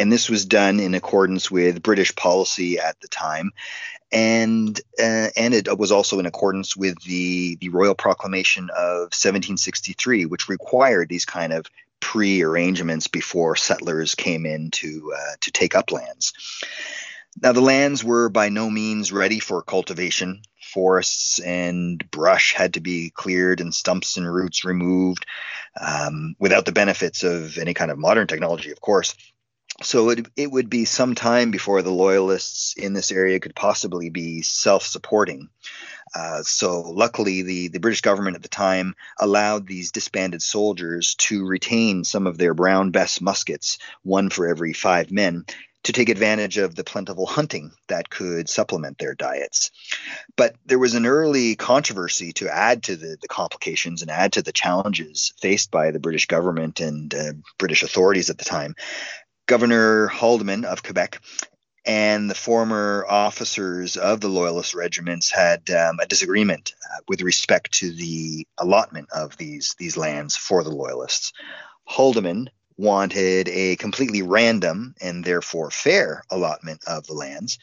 And 0.00 0.10
this 0.10 0.30
was 0.30 0.46
done 0.46 0.80
in 0.80 0.94
accordance 0.94 1.50
with 1.50 1.82
British 1.82 2.16
policy 2.16 2.78
at 2.78 2.98
the 3.00 3.08
time. 3.08 3.52
And 4.10 4.80
uh, 4.98 5.28
and 5.36 5.52
it 5.52 5.78
was 5.78 5.92
also 5.92 6.18
in 6.18 6.26
accordance 6.26 6.74
with 6.74 7.00
the, 7.02 7.56
the 7.56 7.68
Royal 7.68 7.94
Proclamation 7.94 8.70
of 8.70 9.12
1763, 9.12 10.24
which 10.24 10.48
required 10.48 11.10
these 11.10 11.26
kind 11.26 11.52
of 11.52 11.66
pre-arrangements 12.00 13.08
before 13.08 13.56
settlers 13.56 14.14
came 14.14 14.46
in 14.46 14.70
to 14.70 15.12
uh, 15.14 15.34
to 15.42 15.50
take 15.52 15.76
up 15.76 15.92
lands. 15.92 16.32
Now 17.40 17.52
the 17.52 17.60
lands 17.60 18.02
were 18.02 18.30
by 18.30 18.48
no 18.48 18.70
means 18.70 19.12
ready 19.12 19.38
for 19.38 19.62
cultivation. 19.62 20.42
Forests 20.72 21.40
and 21.40 22.02
brush 22.10 22.54
had 22.54 22.74
to 22.74 22.80
be 22.80 23.10
cleared 23.10 23.60
and 23.60 23.74
stumps 23.74 24.16
and 24.16 24.32
roots 24.32 24.64
removed 24.64 25.26
um, 25.80 26.36
without 26.38 26.64
the 26.64 26.72
benefits 26.72 27.22
of 27.22 27.58
any 27.58 27.74
kind 27.74 27.90
of 27.90 27.98
modern 27.98 28.26
technology, 28.26 28.70
of 28.70 28.80
course. 28.80 29.14
So 29.82 30.10
it, 30.10 30.26
it 30.36 30.50
would 30.50 30.68
be 30.68 30.84
some 30.84 31.14
time 31.14 31.50
before 31.50 31.80
the 31.82 31.90
loyalists 31.92 32.74
in 32.76 32.92
this 32.92 33.10
area 33.10 33.40
could 33.40 33.54
possibly 33.54 34.10
be 34.10 34.42
self 34.42 34.84
supporting. 34.84 35.48
Uh, 36.14 36.42
so 36.42 36.80
luckily, 36.80 37.42
the, 37.42 37.68
the 37.68 37.78
British 37.78 38.00
government 38.00 38.36
at 38.36 38.42
the 38.42 38.48
time 38.48 38.94
allowed 39.18 39.66
these 39.66 39.92
disbanded 39.92 40.42
soldiers 40.42 41.14
to 41.14 41.46
retain 41.46 42.04
some 42.04 42.26
of 42.26 42.36
their 42.36 42.52
Brown 42.52 42.90
Bess 42.90 43.20
muskets, 43.20 43.78
one 44.02 44.28
for 44.28 44.48
every 44.48 44.72
five 44.72 45.10
men, 45.10 45.46
to 45.84 45.92
take 45.92 46.08
advantage 46.08 46.58
of 46.58 46.74
the 46.74 46.84
plentiful 46.84 47.26
hunting 47.26 47.72
that 47.88 48.10
could 48.10 48.48
supplement 48.48 48.98
their 48.98 49.14
diets. 49.14 49.70
But 50.36 50.56
there 50.66 50.78
was 50.78 50.94
an 50.94 51.06
early 51.06 51.56
controversy 51.56 52.32
to 52.34 52.54
add 52.54 52.82
to 52.84 52.96
the, 52.96 53.16
the 53.22 53.28
complications 53.28 54.02
and 54.02 54.10
add 54.10 54.32
to 54.34 54.42
the 54.42 54.52
challenges 54.52 55.32
faced 55.40 55.70
by 55.70 55.90
the 55.90 56.00
British 56.00 56.26
government 56.26 56.80
and 56.80 57.14
uh, 57.14 57.32
British 57.56 57.82
authorities 57.82 58.28
at 58.28 58.36
the 58.36 58.44
time. 58.44 58.74
Governor 59.50 60.06
Haldimand 60.06 60.64
of 60.64 60.84
Quebec 60.84 61.20
and 61.84 62.30
the 62.30 62.36
former 62.36 63.04
officers 63.08 63.96
of 63.96 64.20
the 64.20 64.28
loyalist 64.28 64.74
regiments 64.74 65.28
had 65.28 65.68
um, 65.70 65.98
a 65.98 66.06
disagreement 66.06 66.72
uh, 66.88 66.98
with 67.08 67.20
respect 67.20 67.72
to 67.72 67.90
the 67.90 68.46
allotment 68.58 69.08
of 69.10 69.36
these 69.38 69.74
these 69.76 69.96
lands 69.96 70.36
for 70.36 70.62
the 70.62 70.70
loyalists. 70.70 71.32
Haldimand 71.88 72.50
wanted 72.76 73.48
a 73.48 73.74
completely 73.74 74.22
random 74.22 74.94
and 75.00 75.24
therefore 75.24 75.72
fair 75.72 76.22
allotment 76.30 76.84
of 76.86 77.08
the 77.08 77.14
lands, 77.14 77.58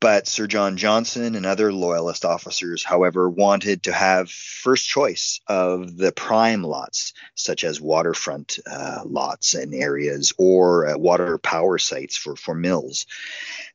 but 0.00 0.26
Sir 0.26 0.46
John 0.46 0.78
Johnson 0.78 1.34
and 1.34 1.44
other 1.44 1.72
loyalist 1.72 2.24
officers, 2.24 2.82
however, 2.82 3.28
wanted 3.28 3.82
to 3.82 3.92
have 3.92 4.30
first 4.30 4.88
choice 4.88 5.40
of 5.46 5.96
the 5.96 6.10
prime 6.10 6.62
lots, 6.62 7.12
such 7.34 7.64
as 7.64 7.80
waterfront 7.80 8.58
uh, 8.68 9.02
lots 9.04 9.52
and 9.54 9.74
areas 9.74 10.32
or 10.38 10.88
uh, 10.88 10.98
water 10.98 11.36
power 11.36 11.76
sites 11.76 12.16
for, 12.16 12.34
for 12.34 12.54
mills. 12.54 13.06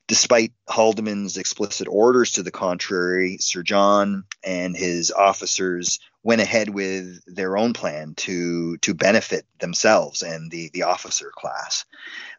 Despite 0.08 0.53
Haldimand's 0.67 1.38
explicit 1.38 1.88
orders 1.88 2.34
to 2.34 2.44
the 2.44 2.51
contrary, 2.51 3.38
Sir 3.39 3.63
John 3.63 4.25
and 4.44 4.75
his 4.75 5.12
officers 5.12 6.00
went 6.25 6.41
ahead 6.41 6.70
with 6.70 7.22
their 7.27 7.55
own 7.55 7.74
plan 7.74 8.15
to 8.15 8.77
to 8.77 8.96
benefit 8.96 9.46
themselves 9.60 10.24
and 10.24 10.50
the 10.50 10.70
the 10.74 10.84
officer 10.84 11.32
class. 11.34 11.86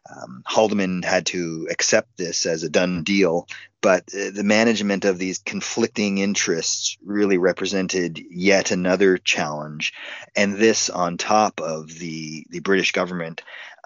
Um, 0.09 0.43
Haldimand 0.45 1.05
had 1.05 1.25
to 1.27 1.67
accept 1.71 2.17
this 2.17 2.45
as 2.45 2.63
a 2.63 2.69
done 2.69 3.03
deal, 3.03 3.47
but 3.81 4.03
uh, 4.13 4.31
the 4.33 4.43
management 4.43 5.05
of 5.05 5.17
these 5.17 5.39
conflicting 5.39 6.17
interests 6.17 6.97
really 7.03 7.37
represented 7.37 8.19
yet 8.29 8.71
another 8.71 9.17
challenge, 9.17 9.93
and 10.35 10.55
this 10.55 10.89
on 10.89 11.17
top 11.17 11.61
of 11.61 11.87
the 11.99 12.45
the 12.49 12.59
British 12.59 12.91
government 12.91 13.43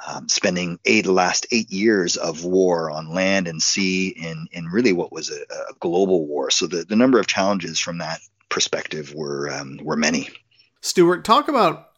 um, 0.07 0.27
spending 0.29 0.79
eight 0.85 1.05
the 1.05 1.11
last 1.11 1.45
eight 1.51 1.71
years 1.71 2.17
of 2.17 2.43
war 2.43 2.89
on 2.89 3.13
land 3.13 3.47
and 3.47 3.61
sea 3.61 4.09
in 4.09 4.47
in 4.51 4.65
really 4.65 4.93
what 4.93 5.11
was 5.11 5.29
a, 5.29 5.41
a 5.69 5.73
global 5.79 6.25
war. 6.25 6.49
So 6.51 6.67
the 6.67 6.83
the 6.83 6.95
number 6.95 7.19
of 7.19 7.27
challenges 7.27 7.79
from 7.79 7.99
that 7.99 8.19
perspective 8.49 9.13
were 9.13 9.51
um, 9.51 9.79
were 9.83 9.97
many. 9.97 10.29
Stuart, 10.81 11.23
talk 11.23 11.47
about 11.47 11.89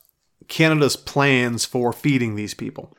Canada's 0.47 0.95
plans 0.95 1.65
for 1.65 1.93
feeding 1.93 2.35
these 2.35 2.53
people. 2.53 2.95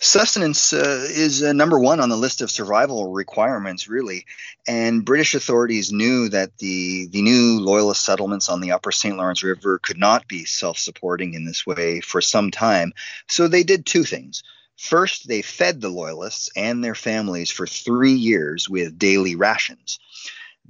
Sustenance 0.00 0.72
uh, 0.72 1.06
is 1.08 1.42
uh, 1.42 1.52
number 1.52 1.78
one 1.78 2.00
on 2.00 2.08
the 2.08 2.16
list 2.16 2.40
of 2.40 2.50
survival 2.50 3.12
requirements, 3.12 3.88
really. 3.88 4.26
And 4.66 5.04
British 5.04 5.34
authorities 5.34 5.92
knew 5.92 6.28
that 6.28 6.56
the, 6.58 7.06
the 7.06 7.22
new 7.22 7.60
loyalist 7.60 8.04
settlements 8.04 8.48
on 8.48 8.60
the 8.60 8.72
upper 8.72 8.92
St. 8.92 9.16
Lawrence 9.16 9.42
River 9.42 9.78
could 9.78 9.98
not 9.98 10.28
be 10.28 10.44
self 10.44 10.78
supporting 10.78 11.34
in 11.34 11.44
this 11.44 11.66
way 11.66 12.00
for 12.00 12.20
some 12.20 12.50
time. 12.50 12.92
So 13.26 13.48
they 13.48 13.64
did 13.64 13.86
two 13.86 14.04
things. 14.04 14.44
First, 14.76 15.26
they 15.26 15.42
fed 15.42 15.80
the 15.80 15.88
loyalists 15.88 16.50
and 16.54 16.84
their 16.84 16.94
families 16.94 17.50
for 17.50 17.66
three 17.66 18.12
years 18.12 18.68
with 18.68 18.98
daily 18.98 19.34
rations 19.34 19.98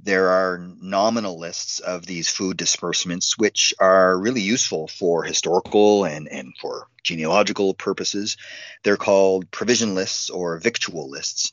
there 0.01 0.29
are 0.29 0.57
nominal 0.81 1.37
lists 1.37 1.79
of 1.79 2.05
these 2.05 2.29
food 2.29 2.57
disbursements, 2.57 3.37
which 3.37 3.73
are 3.79 4.17
really 4.17 4.41
useful 4.41 4.87
for 4.87 5.23
historical 5.23 6.05
and, 6.05 6.27
and 6.27 6.53
for 6.59 6.87
genealogical 7.03 7.73
purposes. 7.73 8.37
They're 8.83 8.97
called 8.97 9.51
provision 9.51 9.95
lists 9.95 10.29
or 10.29 10.57
victual 10.57 11.09
lists. 11.09 11.51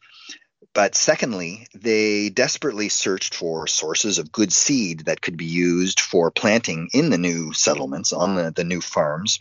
But 0.73 0.95
secondly, 0.95 1.67
they 1.75 2.29
desperately 2.29 2.89
searched 2.89 3.35
for 3.35 3.67
sources 3.67 4.19
of 4.19 4.31
good 4.31 4.53
seed 4.53 5.07
that 5.07 5.23
could 5.23 5.37
be 5.37 5.47
used 5.47 6.01
for 6.01 6.31
planting 6.31 6.91
in 6.93 7.11
the 7.11 7.19
new 7.19 7.53
settlements 7.53 8.13
on 8.13 8.37
the, 8.37 8.53
the 8.53 8.65
new 8.65 8.81
farms. 8.81 9.39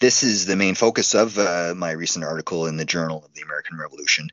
This 0.00 0.22
is 0.22 0.46
the 0.46 0.56
main 0.56 0.74
focus 0.74 1.14
of 1.14 1.38
uh, 1.38 1.74
my 1.76 1.92
recent 1.92 2.24
article 2.24 2.66
in 2.66 2.76
the 2.76 2.84
Journal 2.84 3.24
of 3.24 3.34
the 3.34 3.42
American 3.42 3.78
Revolution. 3.78 4.28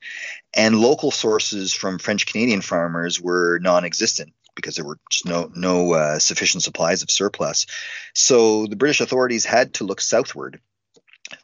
And 0.53 0.79
local 0.79 1.11
sources 1.11 1.73
from 1.73 1.99
French 1.99 2.25
Canadian 2.25 2.61
farmers 2.61 3.21
were 3.21 3.59
non 3.59 3.85
existent 3.85 4.33
because 4.55 4.75
there 4.75 4.85
were 4.85 4.99
just 5.09 5.25
no 5.25 5.51
no 5.55 5.93
uh, 5.93 6.19
sufficient 6.19 6.63
supplies 6.63 7.03
of 7.03 7.11
surplus. 7.11 7.65
So 8.13 8.65
the 8.65 8.75
British 8.75 9.01
authorities 9.01 9.45
had 9.45 9.75
to 9.75 9.83
look 9.83 10.01
southward 10.01 10.59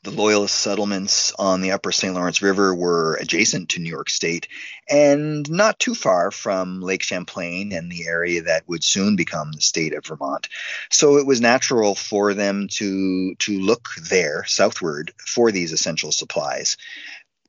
the 0.04 0.12
Loyalist 0.12 0.58
settlements 0.58 1.34
on 1.38 1.62
the 1.62 1.72
upper 1.72 1.92
St. 1.92 2.14
Lawrence 2.14 2.42
River 2.42 2.74
were 2.74 3.16
adjacent 3.16 3.70
to 3.70 3.80
New 3.80 3.90
York 3.90 4.10
State 4.10 4.48
and 4.90 5.50
not 5.50 5.80
too 5.80 5.96
far 5.96 6.32
from 6.32 6.82
Lake 6.82 7.04
Champlain 7.04 7.72
and 7.72 7.92
the 7.92 8.08
area 8.08 8.44
that 8.44 8.68
would 8.68 8.84
soon 8.84 9.16
become 9.16 9.52
the 9.52 9.62
state 9.62 9.94
of 9.94 10.06
Vermont. 10.06 10.48
So 10.90 11.18
it 11.18 11.26
was 11.26 11.42
natural 11.42 11.96
for 11.96 12.34
them 12.34 12.68
to, 12.74 13.36
to 13.36 13.60
look 13.60 13.90
there 14.10 14.46
southward 14.46 15.14
for 15.18 15.52
these 15.52 15.72
essential 15.72 16.12
supplies. 16.12 16.78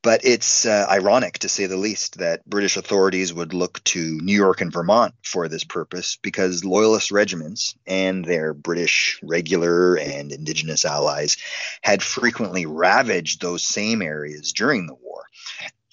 But 0.06 0.24
it's 0.24 0.64
uh, 0.66 0.86
ironic, 0.88 1.40
to 1.40 1.48
say 1.48 1.66
the 1.66 1.76
least, 1.76 2.18
that 2.18 2.48
British 2.48 2.76
authorities 2.76 3.34
would 3.34 3.52
look 3.52 3.82
to 3.86 3.98
New 4.22 4.36
York 4.36 4.60
and 4.60 4.72
Vermont 4.72 5.12
for 5.24 5.48
this 5.48 5.64
purpose 5.64 6.16
because 6.22 6.64
Loyalist 6.64 7.10
regiments 7.10 7.74
and 7.88 8.24
their 8.24 8.54
British 8.54 9.18
regular 9.24 9.96
and 9.96 10.30
Indigenous 10.30 10.84
allies 10.84 11.38
had 11.82 12.04
frequently 12.04 12.66
ravaged 12.66 13.40
those 13.40 13.64
same 13.64 14.00
areas 14.00 14.52
during 14.52 14.86
the 14.86 14.94
war. 14.94 15.24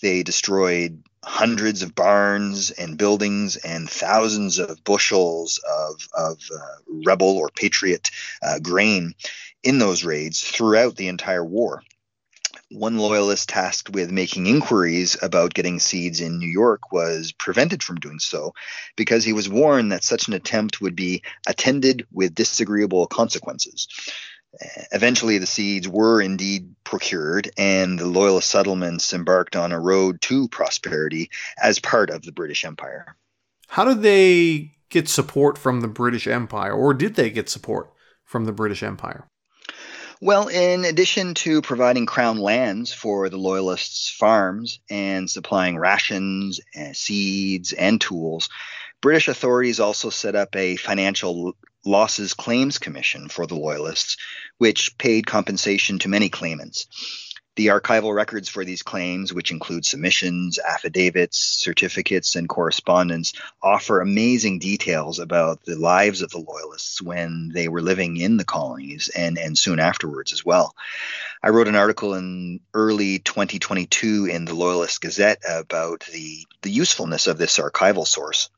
They 0.03 0.22
destroyed 0.22 1.01
hundreds 1.24 1.82
of 1.82 1.96
barns 1.96 2.70
and 2.70 3.00
buildings 3.00 3.55
and 3.55 3.89
thousands 3.89 4.60
of 4.60 4.84
bushels 4.84 5.60
of, 5.67 6.08
of 6.15 6.39
uh, 6.55 7.01
rebel 7.03 7.36
or 7.36 7.50
patriot 7.50 8.12
uh, 8.43 8.60
grain 8.60 9.15
in 9.63 9.79
those 9.79 10.03
raids 10.03 10.43
throughout 10.43 10.98
the 10.98 11.08
entire 11.08 11.43
war 11.43 11.82
one 12.74 12.98
loyalist 12.98 13.50
tasked 13.50 13.89
with 13.92 14.12
making 14.12 14.48
inquiries 14.48 15.15
about 15.22 15.53
getting 15.53 15.80
seeds 15.80 16.20
in 16.22 16.39
New 16.39 16.50
York 16.50 16.92
was 16.92 17.32
prevented 17.32 17.84
from 17.84 17.98
doing 17.98 18.20
so 18.20 18.53
because 18.96 19.24
he 19.24 19.34
was 19.34 19.50
warned 19.50 19.92
that 19.92 20.03
such 20.03 20.27
an 20.27 20.34
attempt 20.34 20.82
would 20.82 20.96
be 20.96 21.22
attended 21.48 22.06
with 22.12 22.36
disagreeable 22.36 23.08
consequences. 23.08 23.88
Eventually, 24.92 25.39
the 25.39 25.46
seeds 25.46 25.88
were 25.88 26.22
indeed 26.22 26.76
procured, 26.84 27.50
and 27.58 27.98
the 27.98 28.06
loyalist 28.06 28.50
settlements 28.50 29.13
embarked 29.13 29.56
on 29.56 29.71
a 29.71 29.80
road 29.80 30.21
to 30.21 30.48
prosperity 30.48 31.32
as 31.62 31.80
part 31.80 32.10
of 32.10 32.21
the 32.21 32.32
British 32.32 32.63
Empire. 32.63 33.15
How 33.67 33.86
did 33.86 34.04
they 34.04 34.76
get 34.89 35.10
support 35.10 35.58
from 35.58 35.82
the 35.82 35.88
British 35.88 36.28
Empire, 36.28 36.74
or 36.74 36.93
did 36.93 37.15
they 37.15 37.32
get 37.32 37.50
support 37.50 37.91
from 38.26 38.45
the 38.45 38.52
British 38.52 38.84
Empire? 38.84 39.28
Well, 40.24 40.48
in 40.48 40.86
addition 40.86 41.34
to 41.34 41.62
providing 41.62 42.06
crown 42.06 42.38
lands 42.38 42.94
for 42.94 43.28
the 43.28 43.36
loyalists' 43.36 44.10
farms 44.10 44.80
and 44.90 45.30
supplying 45.30 45.78
rations, 45.78 46.62
and 46.74 46.92
uh, 46.92 46.94
seeds, 46.94 47.74
and 47.74 48.00
tools, 48.00 48.48
British 49.02 49.28
authorities 49.28 49.82
also 49.82 50.10
set 50.10 50.34
up 50.34 50.56
a 50.56 50.78
financial 50.78 51.58
losses 51.86 52.36
claims 52.36 52.78
commission 52.78 53.28
for 53.28 53.46
the 53.46 53.56
loyalists, 53.56 54.16
which 54.60 54.98
paid 54.98 55.28
compensation 55.28 56.00
to 56.00 56.08
many 56.08 56.30
claimants. 56.30 56.88
The 57.56 57.68
archival 57.68 58.16
records 58.16 58.50
for 58.50 58.66
these 58.66 58.82
claims, 58.82 59.32
which 59.32 59.52
include 59.52 59.86
submissions, 59.86 60.58
affidavits, 60.58 61.38
certificates, 61.38 62.36
and 62.36 62.50
correspondence, 62.50 63.34
offer 63.62 64.02
amazing 64.02 64.58
details 64.58 65.20
about 65.20 65.63
the 65.63 65.76
lives 65.76 66.24
of 66.24 66.32
the 66.32 66.39
Loyalists 66.39 67.00
when 67.00 67.52
they 67.54 67.68
were 67.68 67.82
living 67.82 68.18
in 68.18 68.38
the 68.38 68.44
colonies 68.44 69.10
and, 69.16 69.38
and 69.38 69.56
soon 69.56 69.80
afterwards 69.80 70.34
as 70.34 70.44
well. 70.44 70.74
I 71.44 71.50
wrote 71.50 71.68
an 71.68 71.76
article 71.76 72.16
in 72.16 72.60
early 72.74 73.20
2022 73.20 74.26
in 74.26 74.46
the 74.46 74.56
Loyalist 74.56 75.02
Gazette 75.02 75.44
about 75.48 76.06
the, 76.12 76.48
the 76.63 76.72
usefulness 76.72 77.28
of 77.28 77.38
this 77.38 77.60
archival 77.60 78.08
source. 78.08 78.50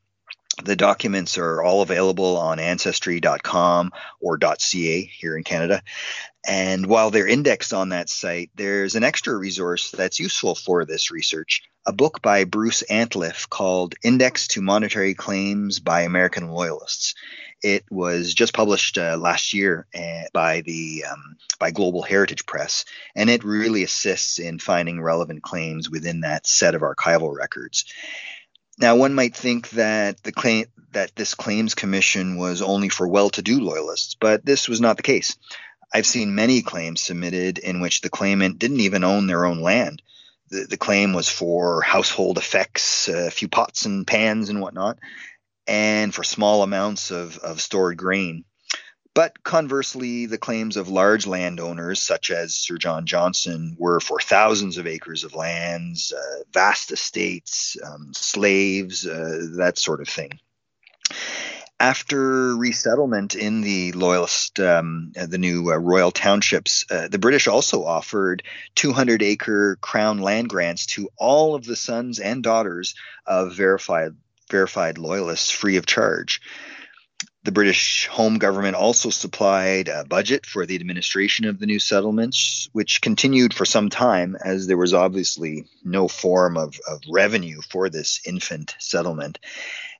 The 0.64 0.76
documents 0.76 1.36
are 1.38 1.62
all 1.62 1.82
available 1.82 2.38
on 2.38 2.58
ancestry.com 2.58 3.92
or 4.20 4.38
.ca 4.58 5.04
here 5.04 5.36
in 5.36 5.44
Canada. 5.44 5.82
And 6.46 6.86
while 6.86 7.10
they're 7.10 7.26
indexed 7.26 7.74
on 7.74 7.90
that 7.90 8.08
site, 8.08 8.50
there's 8.54 8.94
an 8.94 9.04
extra 9.04 9.36
resource 9.36 9.90
that's 9.90 10.20
useful 10.20 10.54
for 10.54 10.84
this 10.84 11.10
research 11.10 11.62
a 11.86 11.92
book 11.92 12.20
by 12.20 12.42
Bruce 12.44 12.82
Antliff 12.90 13.48
called 13.48 13.94
Index 14.02 14.48
to 14.48 14.60
Monetary 14.60 15.14
Claims 15.14 15.78
by 15.78 16.02
American 16.02 16.48
Loyalists. 16.50 17.14
It 17.62 17.84
was 17.90 18.34
just 18.34 18.52
published 18.52 18.98
uh, 18.98 19.16
last 19.16 19.54
year 19.54 19.86
uh, 19.94 20.24
by 20.32 20.62
the 20.62 21.04
um, 21.10 21.36
by 21.58 21.70
Global 21.70 22.02
Heritage 22.02 22.44
Press, 22.44 22.84
and 23.14 23.30
it 23.30 23.44
really 23.44 23.82
assists 23.82 24.38
in 24.38 24.58
finding 24.58 25.00
relevant 25.00 25.42
claims 25.42 25.88
within 25.88 26.20
that 26.20 26.46
set 26.46 26.74
of 26.74 26.82
archival 26.82 27.34
records. 27.34 27.84
Now, 28.78 28.96
one 28.96 29.14
might 29.14 29.34
think 29.34 29.70
that 29.70 30.22
the 30.22 30.32
claim 30.32 30.66
that 30.92 31.14
this 31.14 31.34
claims 31.34 31.74
commission 31.74 32.36
was 32.36 32.62
only 32.62 32.88
for 32.88 33.06
well-to-do 33.06 33.60
loyalists, 33.60 34.16
but 34.18 34.44
this 34.44 34.68
was 34.68 34.80
not 34.80 34.96
the 34.96 35.02
case. 35.02 35.36
I've 35.92 36.06
seen 36.06 36.34
many 36.34 36.62
claims 36.62 37.02
submitted 37.02 37.58
in 37.58 37.80
which 37.80 38.00
the 38.00 38.10
claimant 38.10 38.58
didn't 38.58 38.80
even 38.80 39.04
own 39.04 39.26
their 39.26 39.44
own 39.44 39.60
land. 39.60 40.02
The, 40.50 40.66
the 40.70 40.76
claim 40.76 41.12
was 41.12 41.28
for 41.28 41.82
household 41.82 42.38
effects, 42.38 43.08
a 43.08 43.30
few 43.30 43.48
pots 43.48 43.84
and 43.84 44.06
pans 44.06 44.48
and 44.48 44.60
whatnot, 44.60 44.98
and 45.66 46.14
for 46.14 46.24
small 46.24 46.62
amounts 46.62 47.10
of, 47.10 47.38
of 47.38 47.60
stored 47.60 47.96
grain. 47.96 48.44
But 49.16 49.42
conversely, 49.42 50.26
the 50.26 50.36
claims 50.36 50.76
of 50.76 50.90
large 50.90 51.26
landowners, 51.26 52.00
such 52.00 52.30
as 52.30 52.54
Sir 52.54 52.76
John 52.76 53.06
Johnson, 53.06 53.74
were 53.78 53.98
for 53.98 54.20
thousands 54.20 54.76
of 54.76 54.86
acres 54.86 55.24
of 55.24 55.34
lands, 55.34 56.12
uh, 56.12 56.42
vast 56.52 56.92
estates, 56.92 57.78
um, 57.82 58.12
slaves, 58.12 59.06
uh, 59.06 59.46
that 59.56 59.78
sort 59.78 60.02
of 60.02 60.08
thing 60.08 60.38
after 61.78 62.56
resettlement 62.56 63.34
in 63.34 63.60
the 63.60 63.92
loyalist, 63.92 64.58
um, 64.60 65.12
uh, 65.18 65.26
the 65.26 65.38
new 65.38 65.70
uh, 65.70 65.76
royal 65.76 66.10
townships, 66.10 66.84
uh, 66.90 67.08
the 67.08 67.18
British 67.18 67.46
also 67.46 67.84
offered 67.84 68.42
200 68.76 69.22
acre 69.22 69.76
crown 69.76 70.18
land 70.18 70.48
grants 70.48 70.86
to 70.86 71.08
all 71.16 71.54
of 71.54 71.64
the 71.64 71.76
sons 71.76 72.18
and 72.18 72.42
daughters 72.42 72.94
of 73.26 73.54
verified 73.54 74.14
verified 74.50 74.96
loyalists 74.96 75.50
free 75.50 75.76
of 75.76 75.86
charge. 75.86 76.40
The 77.46 77.52
British 77.52 78.08
home 78.08 78.38
government 78.38 78.74
also 78.74 79.08
supplied 79.08 79.86
a 79.86 80.04
budget 80.04 80.44
for 80.44 80.66
the 80.66 80.74
administration 80.74 81.44
of 81.44 81.60
the 81.60 81.66
new 81.66 81.78
settlements, 81.78 82.68
which 82.72 83.00
continued 83.00 83.54
for 83.54 83.64
some 83.64 83.88
time 83.88 84.36
as 84.44 84.66
there 84.66 84.76
was 84.76 84.92
obviously 84.92 85.64
no 85.84 86.08
form 86.08 86.56
of, 86.56 86.80
of 86.88 87.02
revenue 87.08 87.60
for 87.60 87.88
this 87.88 88.20
infant 88.26 88.74
settlement. 88.80 89.38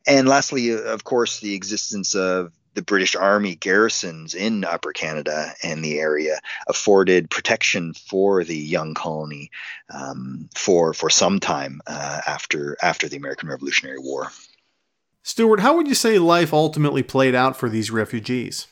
And 0.09 0.27
lastly, 0.27 0.71
of 0.73 1.05
course, 1.05 1.39
the 1.39 1.55
existence 1.55 2.17
of 2.17 2.53
the 2.75 2.83
British 2.83 3.15
Army 3.15 3.55
garrisons 3.55 4.35
in 4.35 4.65
Upper 4.65 4.93
Canada 4.93 5.53
and 5.63 5.85
the 5.85 6.01
area 6.01 6.41
afforded 6.67 7.31
protection 7.31 7.95
for 7.95 8.43
the 8.43 8.59
young 8.59 8.93
colony 8.93 9.53
um, 9.89 10.49
for 10.57 10.93
for 10.93 11.11
some 11.11 11.39
time 11.39 11.81
uh, 11.87 12.23
after 12.27 12.77
after 12.83 13.09
the 13.09 13.17
American 13.17 13.49
Revolutionary 13.49 14.01
War. 14.01 14.33
Stuart, 15.27 15.59
how 15.59 15.75
would 15.75 15.89
you 15.89 15.97
say 15.97 16.21
life 16.21 16.53
ultimately 16.53 17.03
played 17.03 17.35
out 17.35 17.57
for 17.57 17.69
these 17.69 17.91
refugees? 17.91 18.69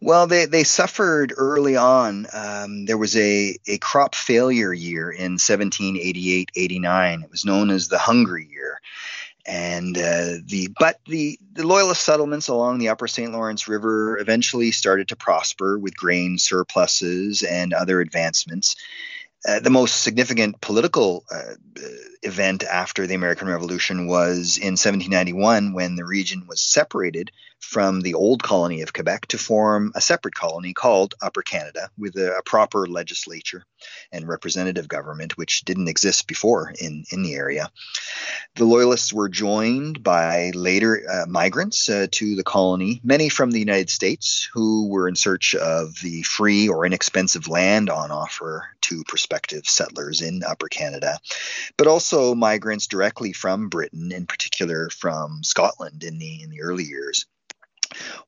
Well, 0.00 0.26
they, 0.26 0.46
they 0.46 0.64
suffered 0.64 1.32
early 1.36 1.76
on. 1.76 2.26
Um, 2.32 2.86
there 2.86 2.98
was 2.98 3.16
a, 3.16 3.56
a 3.68 3.78
crop 3.78 4.16
failure 4.16 4.72
year 4.72 5.12
in 5.12 5.34
1788 5.34 6.50
89. 6.56 7.22
It 7.22 7.30
was 7.30 7.44
known 7.44 7.70
as 7.70 7.86
the 7.86 7.98
Hungry 7.98 8.48
Year. 8.50 8.80
And 9.46 9.96
uh, 9.96 10.42
the 10.44 10.70
but 10.76 10.98
the, 11.06 11.38
the 11.52 11.68
loyalist 11.68 12.02
settlements 12.02 12.48
along 12.48 12.78
the 12.78 12.88
upper 12.88 13.06
St. 13.06 13.30
Lawrence 13.30 13.68
River 13.68 14.18
eventually 14.18 14.72
started 14.72 15.06
to 15.08 15.16
prosper 15.16 15.78
with 15.78 15.96
grain 15.96 16.36
surpluses 16.36 17.44
and 17.44 17.72
other 17.72 18.00
advancements. 18.00 18.74
Uh, 19.48 19.60
the 19.60 19.70
most 19.70 20.02
significant 20.02 20.60
political 20.60 21.24
uh, 21.30 21.54
event 22.22 22.64
after 22.64 23.06
the 23.06 23.14
American 23.14 23.48
Revolution 23.48 24.06
was 24.06 24.58
in 24.58 24.72
1791 24.72 25.72
when 25.72 25.96
the 25.96 26.04
region 26.04 26.46
was 26.46 26.60
separated 26.60 27.30
from 27.62 28.00
the 28.00 28.14
old 28.14 28.42
colony 28.42 28.82
of 28.82 28.92
Quebec 28.92 29.26
to 29.26 29.38
form 29.38 29.92
a 29.94 30.00
separate 30.00 30.34
colony 30.34 30.72
called 30.72 31.14
Upper 31.22 31.42
Canada 31.42 31.90
with 31.96 32.16
a, 32.16 32.36
a 32.36 32.42
proper 32.42 32.86
legislature 32.86 33.64
and 34.10 34.28
representative 34.28 34.88
government, 34.88 35.38
which 35.38 35.64
didn't 35.64 35.88
exist 35.88 36.26
before 36.26 36.72
in, 36.78 37.04
in 37.10 37.22
the 37.22 37.34
area. 37.34 37.70
The 38.56 38.64
Loyalists 38.64 39.12
were 39.12 39.28
joined 39.28 40.02
by 40.02 40.50
later 40.54 41.02
uh, 41.08 41.26
migrants 41.26 41.88
uh, 41.88 42.08
to 42.12 42.34
the 42.34 42.44
colony, 42.44 43.00
many 43.04 43.28
from 43.28 43.50
the 43.50 43.60
United 43.60 43.90
States 43.90 44.48
who 44.52 44.88
were 44.88 45.08
in 45.08 45.14
search 45.14 45.54
of 45.54 45.94
the 46.02 46.22
free 46.24 46.68
or 46.68 46.84
inexpensive 46.84 47.48
land 47.48 47.88
on 47.88 48.10
offer 48.10 48.66
to 48.82 49.04
prospective 49.04 49.66
settlers 49.66 50.20
in 50.20 50.42
Upper 50.42 50.68
Canada, 50.68 51.18
but 51.76 51.86
also 51.86 52.11
migrants 52.36 52.86
directly 52.86 53.32
from 53.32 53.68
Britain, 53.68 54.12
in 54.12 54.26
particular 54.26 54.90
from 54.90 55.42
Scotland 55.42 56.04
in 56.04 56.18
the 56.18 56.42
in 56.42 56.50
the 56.50 56.62
early 56.62 56.84
years. 56.84 57.26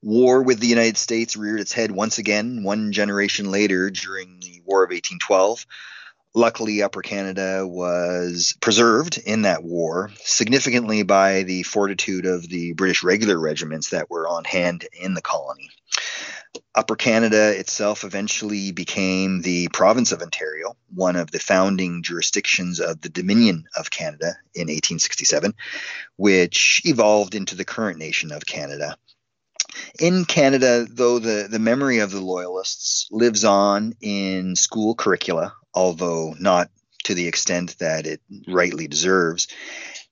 War 0.02 0.42
with 0.42 0.60
the 0.60 0.66
United 0.66 0.96
States 0.96 1.36
reared 1.36 1.60
its 1.60 1.72
head 1.72 1.90
once 1.90 2.18
again, 2.18 2.62
one 2.62 2.92
generation 2.92 3.50
later 3.50 3.90
during 3.90 4.40
the 4.40 4.60
War 4.64 4.84
of 4.84 4.90
1812. 4.90 5.66
Luckily, 6.34 6.82
Upper 6.82 7.00
Canada 7.00 7.66
was 7.66 8.54
preserved 8.60 9.18
in 9.18 9.42
that 9.42 9.62
war 9.62 10.10
significantly 10.16 11.04
by 11.04 11.44
the 11.44 11.62
fortitude 11.62 12.26
of 12.26 12.48
the 12.48 12.72
British 12.72 13.04
regular 13.04 13.38
regiments 13.38 13.90
that 13.90 14.10
were 14.10 14.26
on 14.26 14.44
hand 14.44 14.86
in 15.00 15.14
the 15.14 15.22
colony. 15.22 15.70
Upper 16.74 16.96
Canada 16.96 17.56
itself 17.58 18.04
eventually 18.04 18.72
became 18.72 19.42
the 19.42 19.68
province 19.68 20.12
of 20.12 20.22
Ontario, 20.22 20.76
one 20.92 21.16
of 21.16 21.30
the 21.30 21.38
founding 21.38 22.02
jurisdictions 22.02 22.80
of 22.80 23.00
the 23.00 23.08
Dominion 23.08 23.66
of 23.76 23.90
Canada 23.90 24.36
in 24.54 24.62
1867, 24.62 25.54
which 26.16 26.82
evolved 26.84 27.34
into 27.34 27.54
the 27.54 27.64
current 27.64 27.98
nation 27.98 28.32
of 28.32 28.46
Canada. 28.46 28.96
In 30.00 30.24
Canada, 30.24 30.86
though, 30.88 31.18
the, 31.18 31.46
the 31.48 31.58
memory 31.58 31.98
of 31.98 32.10
the 32.10 32.20
Loyalists 32.20 33.08
lives 33.10 33.44
on 33.44 33.94
in 34.00 34.56
school 34.56 34.94
curricula, 34.94 35.54
although 35.74 36.34
not 36.38 36.70
to 37.04 37.14
the 37.14 37.28
extent 37.28 37.78
that 37.78 38.06
it 38.06 38.20
rightly 38.48 38.88
deserves, 38.88 39.48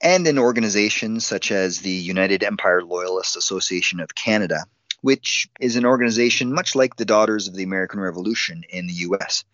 and 0.02 0.26
in 0.26 0.38
organizations 0.38 1.24
such 1.24 1.50
as 1.50 1.80
the 1.80 1.90
United 1.90 2.42
Empire 2.42 2.84
Loyalist 2.84 3.36
Association 3.36 4.00
of 4.00 4.14
Canada, 4.14 4.64
which 5.02 5.48
is 5.60 5.76
an 5.76 5.84
organization 5.84 6.54
much 6.54 6.74
like 6.74 6.96
the 6.96 7.04
Daughters 7.04 7.46
of 7.46 7.54
the 7.54 7.64
American 7.64 8.00
Revolution 8.00 8.64
in 8.70 8.86
the 8.86 8.94
U.S. 8.94 9.44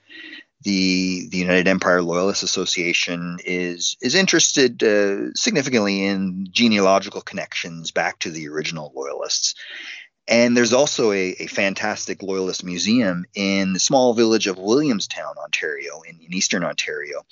The, 0.63 1.29
the 1.31 1.39
United 1.39 1.69
Empire 1.69 2.03
Loyalist 2.03 2.43
Association 2.43 3.39
is 3.45 3.97
is 4.01 4.15
interested 4.15 4.83
uh, 4.83 5.33
significantly 5.35 6.05
in 6.05 6.49
genealogical 6.51 7.21
connections 7.21 7.91
back 7.91 8.19
to 8.21 8.31
the 8.31 8.49
original 8.49 8.93
Loyalists, 8.95 9.55
and 10.29 10.55
there's 10.57 10.75
also 10.75 11.11
a, 11.11 11.35
a, 11.39 11.47
fantastic 11.47 12.23
Loyalist 12.23 12.63
museum 12.63 13.25
in 13.35 13.73
the 13.73 13.81
small 13.81 14.13
village 14.13 14.47
of 14.47 14.59
Williamstown, 14.59 15.35
Ontario, 15.43 16.03
in, 16.03 16.21
in, 16.21 16.35
eastern 16.35 16.65
Ontario, 16.65 17.25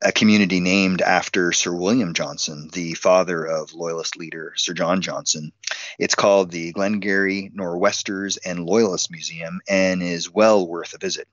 a 0.00 0.12
community 0.12 0.60
named 0.60 1.02
after 1.02 1.52
Sir 1.52 1.74
William 1.74 2.14
Johnson, 2.14 2.68
the 2.72 2.94
father 2.94 3.44
of 3.44 3.74
Loyalist 3.74 4.16
leader 4.16 4.52
Sir 4.56 4.72
John 4.72 5.00
Johnson. 5.00 5.52
It's 5.98 6.14
called 6.14 6.50
the 6.50 6.72
Glengarry 6.72 7.50
Nor'Westers 7.52 8.36
and 8.38 8.64
Loyalist 8.64 9.10
Museum 9.10 9.60
and 9.68 10.02
is 10.02 10.32
well 10.32 10.66
worth 10.66 10.94
a 10.94 10.98
visit. 10.98 11.26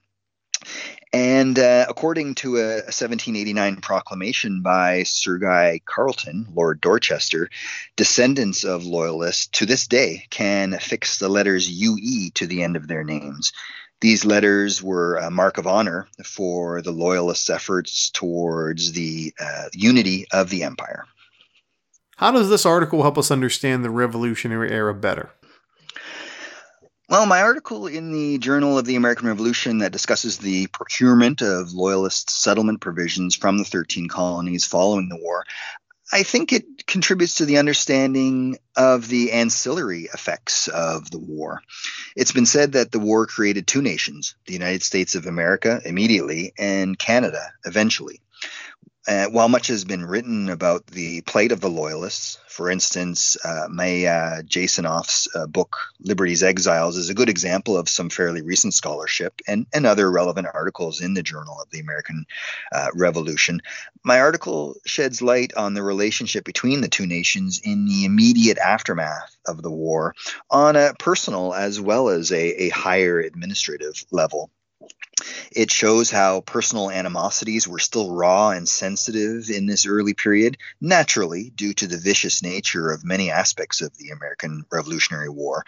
And 1.13 1.57
uh, 1.59 1.85
according 1.87 2.35
to 2.35 2.57
a, 2.57 2.65
a, 2.65 2.91
1789 2.91 3.77
proclamation 3.77 4.61
by 4.61 5.03
Sir 5.03 5.37
Guy 5.37 5.79
Carleton, 5.85 6.47
Lord 6.53 6.81
Dorchester, 6.81 7.49
descendants 7.95 8.63
of 8.63 8.83
Loyalists 8.83 9.47
to 9.59 9.65
this 9.65 9.87
day 9.87 10.25
can 10.29 10.73
affix 10.73 11.19
the 11.19 11.29
letters 11.29 11.69
UE 11.69 12.31
to 12.31 12.47
the 12.47 12.63
end 12.63 12.75
of 12.75 12.87
their 12.87 13.03
names. 13.03 13.53
These 14.01 14.25
letters 14.25 14.83
were 14.83 15.15
a 15.15 15.31
mark 15.31 15.57
of 15.57 15.67
honor 15.67 16.07
for 16.23 16.81
the 16.81 16.91
Loyalists' 16.91 17.49
efforts 17.49 18.09
towards 18.09 18.91
the 18.91 19.33
uh, 19.39 19.69
unity 19.73 20.25
of 20.31 20.49
the 20.49 20.63
empire. 20.63 21.05
How 22.17 22.31
does 22.31 22.49
this 22.49 22.65
article 22.65 23.01
help 23.01 23.17
us 23.17 23.31
understand 23.31 23.83
the 23.83 23.89
Revolutionary 23.89 24.71
era 24.71 24.93
better? 24.93 25.31
Well, 27.07 27.27
my 27.27 27.41
article 27.41 27.85
in 27.85 28.11
the 28.11 28.39
Journal 28.39 28.79
of 28.79 28.85
the 28.85 28.95
American 28.95 29.27
Revolution 29.27 29.77
that 29.79 29.91
discusses 29.91 30.39
the 30.39 30.65
procurement 30.67 31.41
of 31.41 31.71
Loyalist 31.71 32.31
settlement 32.31 32.81
provisions 32.81 33.35
from 33.35 33.59
the 33.59 33.63
13 33.63 34.07
colonies 34.07 34.65
following 34.65 35.09
the 35.09 35.17
war, 35.17 35.45
I 36.11 36.23
think 36.23 36.53
it 36.53 36.85
contributes 36.85 37.35
to 37.35 37.45
the 37.45 37.57
understanding 37.57 38.57
of 38.75 39.07
the 39.07 39.31
ancillary 39.31 40.03
effects 40.13 40.67
of 40.67 41.09
the 41.09 41.19
war. 41.19 41.61
It's 42.15 42.31
been 42.31 42.45
said 42.45 42.73
that 42.73 42.91
the 42.91 42.99
war 42.99 43.25
created 43.25 43.65
two 43.65 43.81
nations 43.81 44.35
the 44.45 44.53
United 44.53 44.83
States 44.83 45.15
of 45.15 45.25
America 45.25 45.81
immediately 45.83 46.53
and 46.57 46.97
Canada 46.97 47.51
eventually. 47.65 48.21
Uh, 49.07 49.27
while 49.27 49.49
much 49.49 49.67
has 49.67 49.85
been 49.85 50.03
written 50.03 50.49
about 50.49 50.87
the 50.87 51.21
plight 51.21 51.51
of 51.51 51.61
the 51.61 51.69
Loyalists, 51.69 52.39
for 52.47 52.71
instance, 52.71 53.37
uh, 53.43 53.67
May 53.69 54.07
uh, 54.07 54.41
Jasanoff's 54.41 55.27
uh, 55.35 55.45
book 55.45 55.77
Liberty's 55.99 56.41
Exiles 56.41 56.97
is 56.97 57.09
a 57.09 57.13
good 57.13 57.29
example 57.29 57.77
of 57.77 57.87
some 57.87 58.09
fairly 58.09 58.41
recent 58.41 58.73
scholarship 58.73 59.41
and, 59.47 59.67
and 59.73 59.85
other 59.85 60.09
relevant 60.09 60.47
articles 60.51 61.01
in 61.01 61.13
the 61.13 61.21
Journal 61.21 61.59
of 61.61 61.69
the 61.69 61.81
American 61.81 62.25
uh, 62.71 62.87
Revolution. 62.95 63.61
My 64.03 64.21
article 64.21 64.75
sheds 64.85 65.21
light 65.21 65.53
on 65.55 65.73
the 65.73 65.83
relationship 65.83 66.43
between 66.43 66.81
the 66.81 66.87
two 66.87 67.05
nations 67.05 67.61
in 67.63 67.85
the 67.85 68.05
immediate 68.05 68.57
aftermath 68.57 69.35
of 69.45 69.61
the 69.61 69.71
war 69.71 70.15
on 70.49 70.75
a 70.75 70.95
personal 70.97 71.53
as 71.53 71.79
well 71.79 72.09
as 72.09 72.31
a, 72.31 72.63
a 72.63 72.69
higher 72.69 73.19
administrative 73.19 74.03
level. 74.11 74.49
It 75.51 75.71
shows 75.71 76.11
how 76.11 76.41
personal 76.41 76.91
animosities 76.91 77.67
were 77.67 77.79
still 77.79 78.11
raw 78.11 78.49
and 78.49 78.67
sensitive 78.67 79.49
in 79.49 79.65
this 79.65 79.85
early 79.85 80.13
period, 80.13 80.57
naturally, 80.81 81.51
due 81.51 81.73
to 81.75 81.87
the 81.87 81.97
vicious 81.97 82.43
nature 82.43 82.91
of 82.91 83.05
many 83.05 83.31
aspects 83.31 83.81
of 83.81 83.97
the 83.97 84.09
American 84.09 84.65
Revolutionary 84.71 85.29
War. 85.29 85.63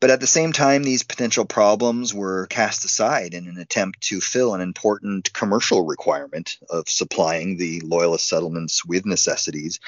But 0.00 0.10
at 0.10 0.20
the 0.20 0.28
same 0.28 0.52
time, 0.52 0.84
these 0.84 1.02
potential 1.02 1.44
problems 1.44 2.14
were 2.14 2.46
cast 2.46 2.84
aside 2.84 3.34
in 3.34 3.48
an 3.48 3.58
attempt 3.58 4.00
to 4.02 4.20
fill 4.20 4.54
an 4.54 4.60
important 4.60 5.32
commercial 5.32 5.84
requirement 5.84 6.56
of 6.70 6.88
supplying 6.88 7.56
the 7.56 7.80
Loyalist 7.80 8.28
settlements 8.28 8.84
with 8.84 9.04
necessities, 9.04 9.80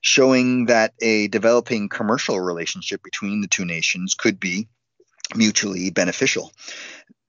showing 0.00 0.66
that 0.66 0.94
a 1.00 1.26
developing 1.26 1.88
commercial 1.88 2.38
relationship 2.38 3.02
between 3.02 3.40
the 3.40 3.48
two 3.48 3.64
nations 3.64 4.14
could 4.14 4.38
be 4.38 4.68
mutually 5.34 5.90
beneficial 5.90 6.52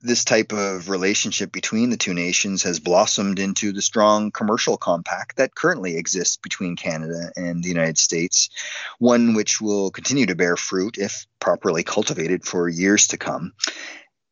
this 0.07 0.25
type 0.25 0.51
of 0.53 0.89
relationship 0.89 1.51
between 1.51 1.89
the 1.89 1.97
two 1.97 2.13
nations 2.13 2.63
has 2.63 2.79
blossomed 2.79 3.39
into 3.39 3.71
the 3.71 3.81
strong 3.81 4.31
commercial 4.31 4.77
compact 4.77 5.37
that 5.37 5.53
currently 5.53 5.97
exists 5.97 6.37
between 6.37 6.75
Canada 6.75 7.31
and 7.35 7.63
the 7.63 7.69
United 7.69 7.97
States, 7.97 8.49
one 8.97 9.35
which 9.35 9.61
will 9.61 9.91
continue 9.91 10.25
to 10.25 10.35
bear 10.35 10.57
fruit 10.57 10.97
if 10.97 11.27
properly 11.39 11.83
cultivated 11.83 12.43
for 12.45 12.67
years 12.67 13.07
to 13.07 13.17
come. 13.17 13.53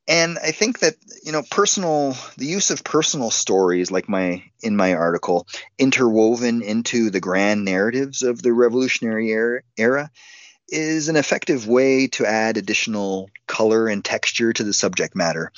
And 0.08 0.38
I 0.38 0.52
think 0.52 0.80
that 0.80 0.96
you 1.24 1.32
know 1.32 1.44
personal 1.50 2.16
the 2.38 2.46
use 2.46 2.70
of 2.70 2.84
personal 2.84 3.32
stories 3.32 3.92
like 3.92 4.08
my 4.08 4.44
in 4.62 4.76
my 4.76 4.94
article 4.94 5.48
interwoven 5.80 6.62
into 6.62 7.10
the 7.10 7.20
grand 7.20 7.66
narratives 7.66 8.22
of 8.22 8.42
the 8.42 8.54
revolutionary 8.54 9.32
era, 9.32 9.62
era 9.78 10.12
is 10.68 11.10
an 11.10 11.16
effective 11.16 11.68
way 11.68 12.08
to 12.08 12.26
add 12.26 12.58
additional 12.58 13.30
color 13.48 13.88
and 13.88 14.04
texture 14.04 14.52
to 14.54 14.64
the 14.64 14.74
subject 14.74 15.16
matter 15.16 15.52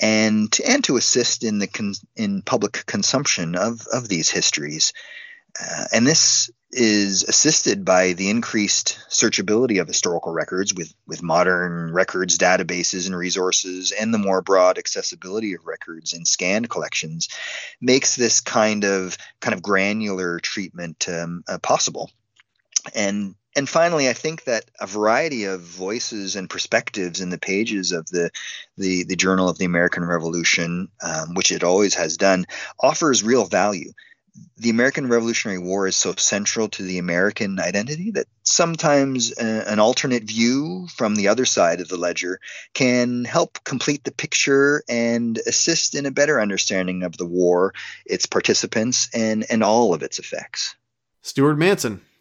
and 0.00 0.56
and 0.66 0.84
to 0.84 0.96
assist 0.96 1.44
in 1.44 1.58
the 1.58 1.66
con, 1.66 1.94
in 2.16 2.42
public 2.42 2.84
consumption 2.86 3.54
of, 3.54 3.86
of 3.92 4.08
these 4.08 4.30
histories. 4.30 4.92
Uh, 5.60 5.84
and 5.92 6.06
this 6.06 6.50
is 6.72 7.22
assisted 7.22 7.84
by 7.84 8.14
the 8.14 8.28
increased 8.28 8.98
searchability 9.08 9.80
of 9.80 9.86
historical 9.86 10.32
records 10.32 10.74
with, 10.74 10.92
with 11.06 11.22
modern 11.22 11.92
records 11.92 12.36
databases 12.36 13.06
and 13.06 13.16
resources 13.16 13.92
and 13.92 14.12
the 14.12 14.18
more 14.18 14.42
broad 14.42 14.76
accessibility 14.76 15.54
of 15.54 15.64
records 15.64 16.12
and 16.12 16.26
scanned 16.26 16.68
collections 16.68 17.28
makes 17.80 18.16
this 18.16 18.40
kind 18.40 18.84
of 18.84 19.16
kind 19.38 19.54
of 19.54 19.62
granular 19.62 20.40
treatment 20.40 21.08
um, 21.08 21.44
uh, 21.46 21.58
possible 21.58 22.10
and 22.94 23.34
and 23.56 23.68
finally, 23.68 24.08
I 24.08 24.14
think 24.14 24.44
that 24.44 24.64
a 24.80 24.86
variety 24.86 25.44
of 25.44 25.60
voices 25.60 26.34
and 26.34 26.50
perspectives 26.50 27.20
in 27.20 27.30
the 27.30 27.38
pages 27.38 27.92
of 27.92 28.06
the 28.06 28.30
the, 28.76 29.04
the 29.04 29.16
Journal 29.16 29.48
of 29.48 29.58
the 29.58 29.64
American 29.64 30.04
Revolution, 30.04 30.88
um, 31.02 31.34
which 31.34 31.52
it 31.52 31.62
always 31.62 31.94
has 31.94 32.16
done, 32.16 32.46
offers 32.80 33.22
real 33.22 33.44
value 33.44 33.92
the 34.56 34.70
American 34.70 35.08
Revolutionary 35.08 35.58
War 35.58 35.86
is 35.86 35.96
so 35.96 36.14
central 36.16 36.68
to 36.70 36.82
the 36.82 36.98
American 36.98 37.58
identity 37.60 38.10
that 38.12 38.26
sometimes 38.42 39.32
uh, 39.38 39.64
an 39.66 39.78
alternate 39.78 40.24
view 40.24 40.88
from 40.94 41.14
the 41.14 41.28
other 41.28 41.44
side 41.44 41.80
of 41.80 41.88
the 41.88 41.96
ledger 41.96 42.40
can 42.72 43.24
help 43.24 43.62
complete 43.64 44.04
the 44.04 44.12
picture 44.12 44.82
and 44.88 45.38
assist 45.46 45.94
in 45.94 46.06
a 46.06 46.10
better 46.10 46.40
understanding 46.40 47.02
of 47.02 47.16
the 47.16 47.26
war, 47.26 47.74
its 48.06 48.26
participants, 48.26 49.08
and, 49.14 49.44
and 49.50 49.62
all 49.62 49.94
of 49.94 50.02
its 50.02 50.18
effects. 50.18 50.74
Stuart 51.22 51.56
Manson, 51.56 52.00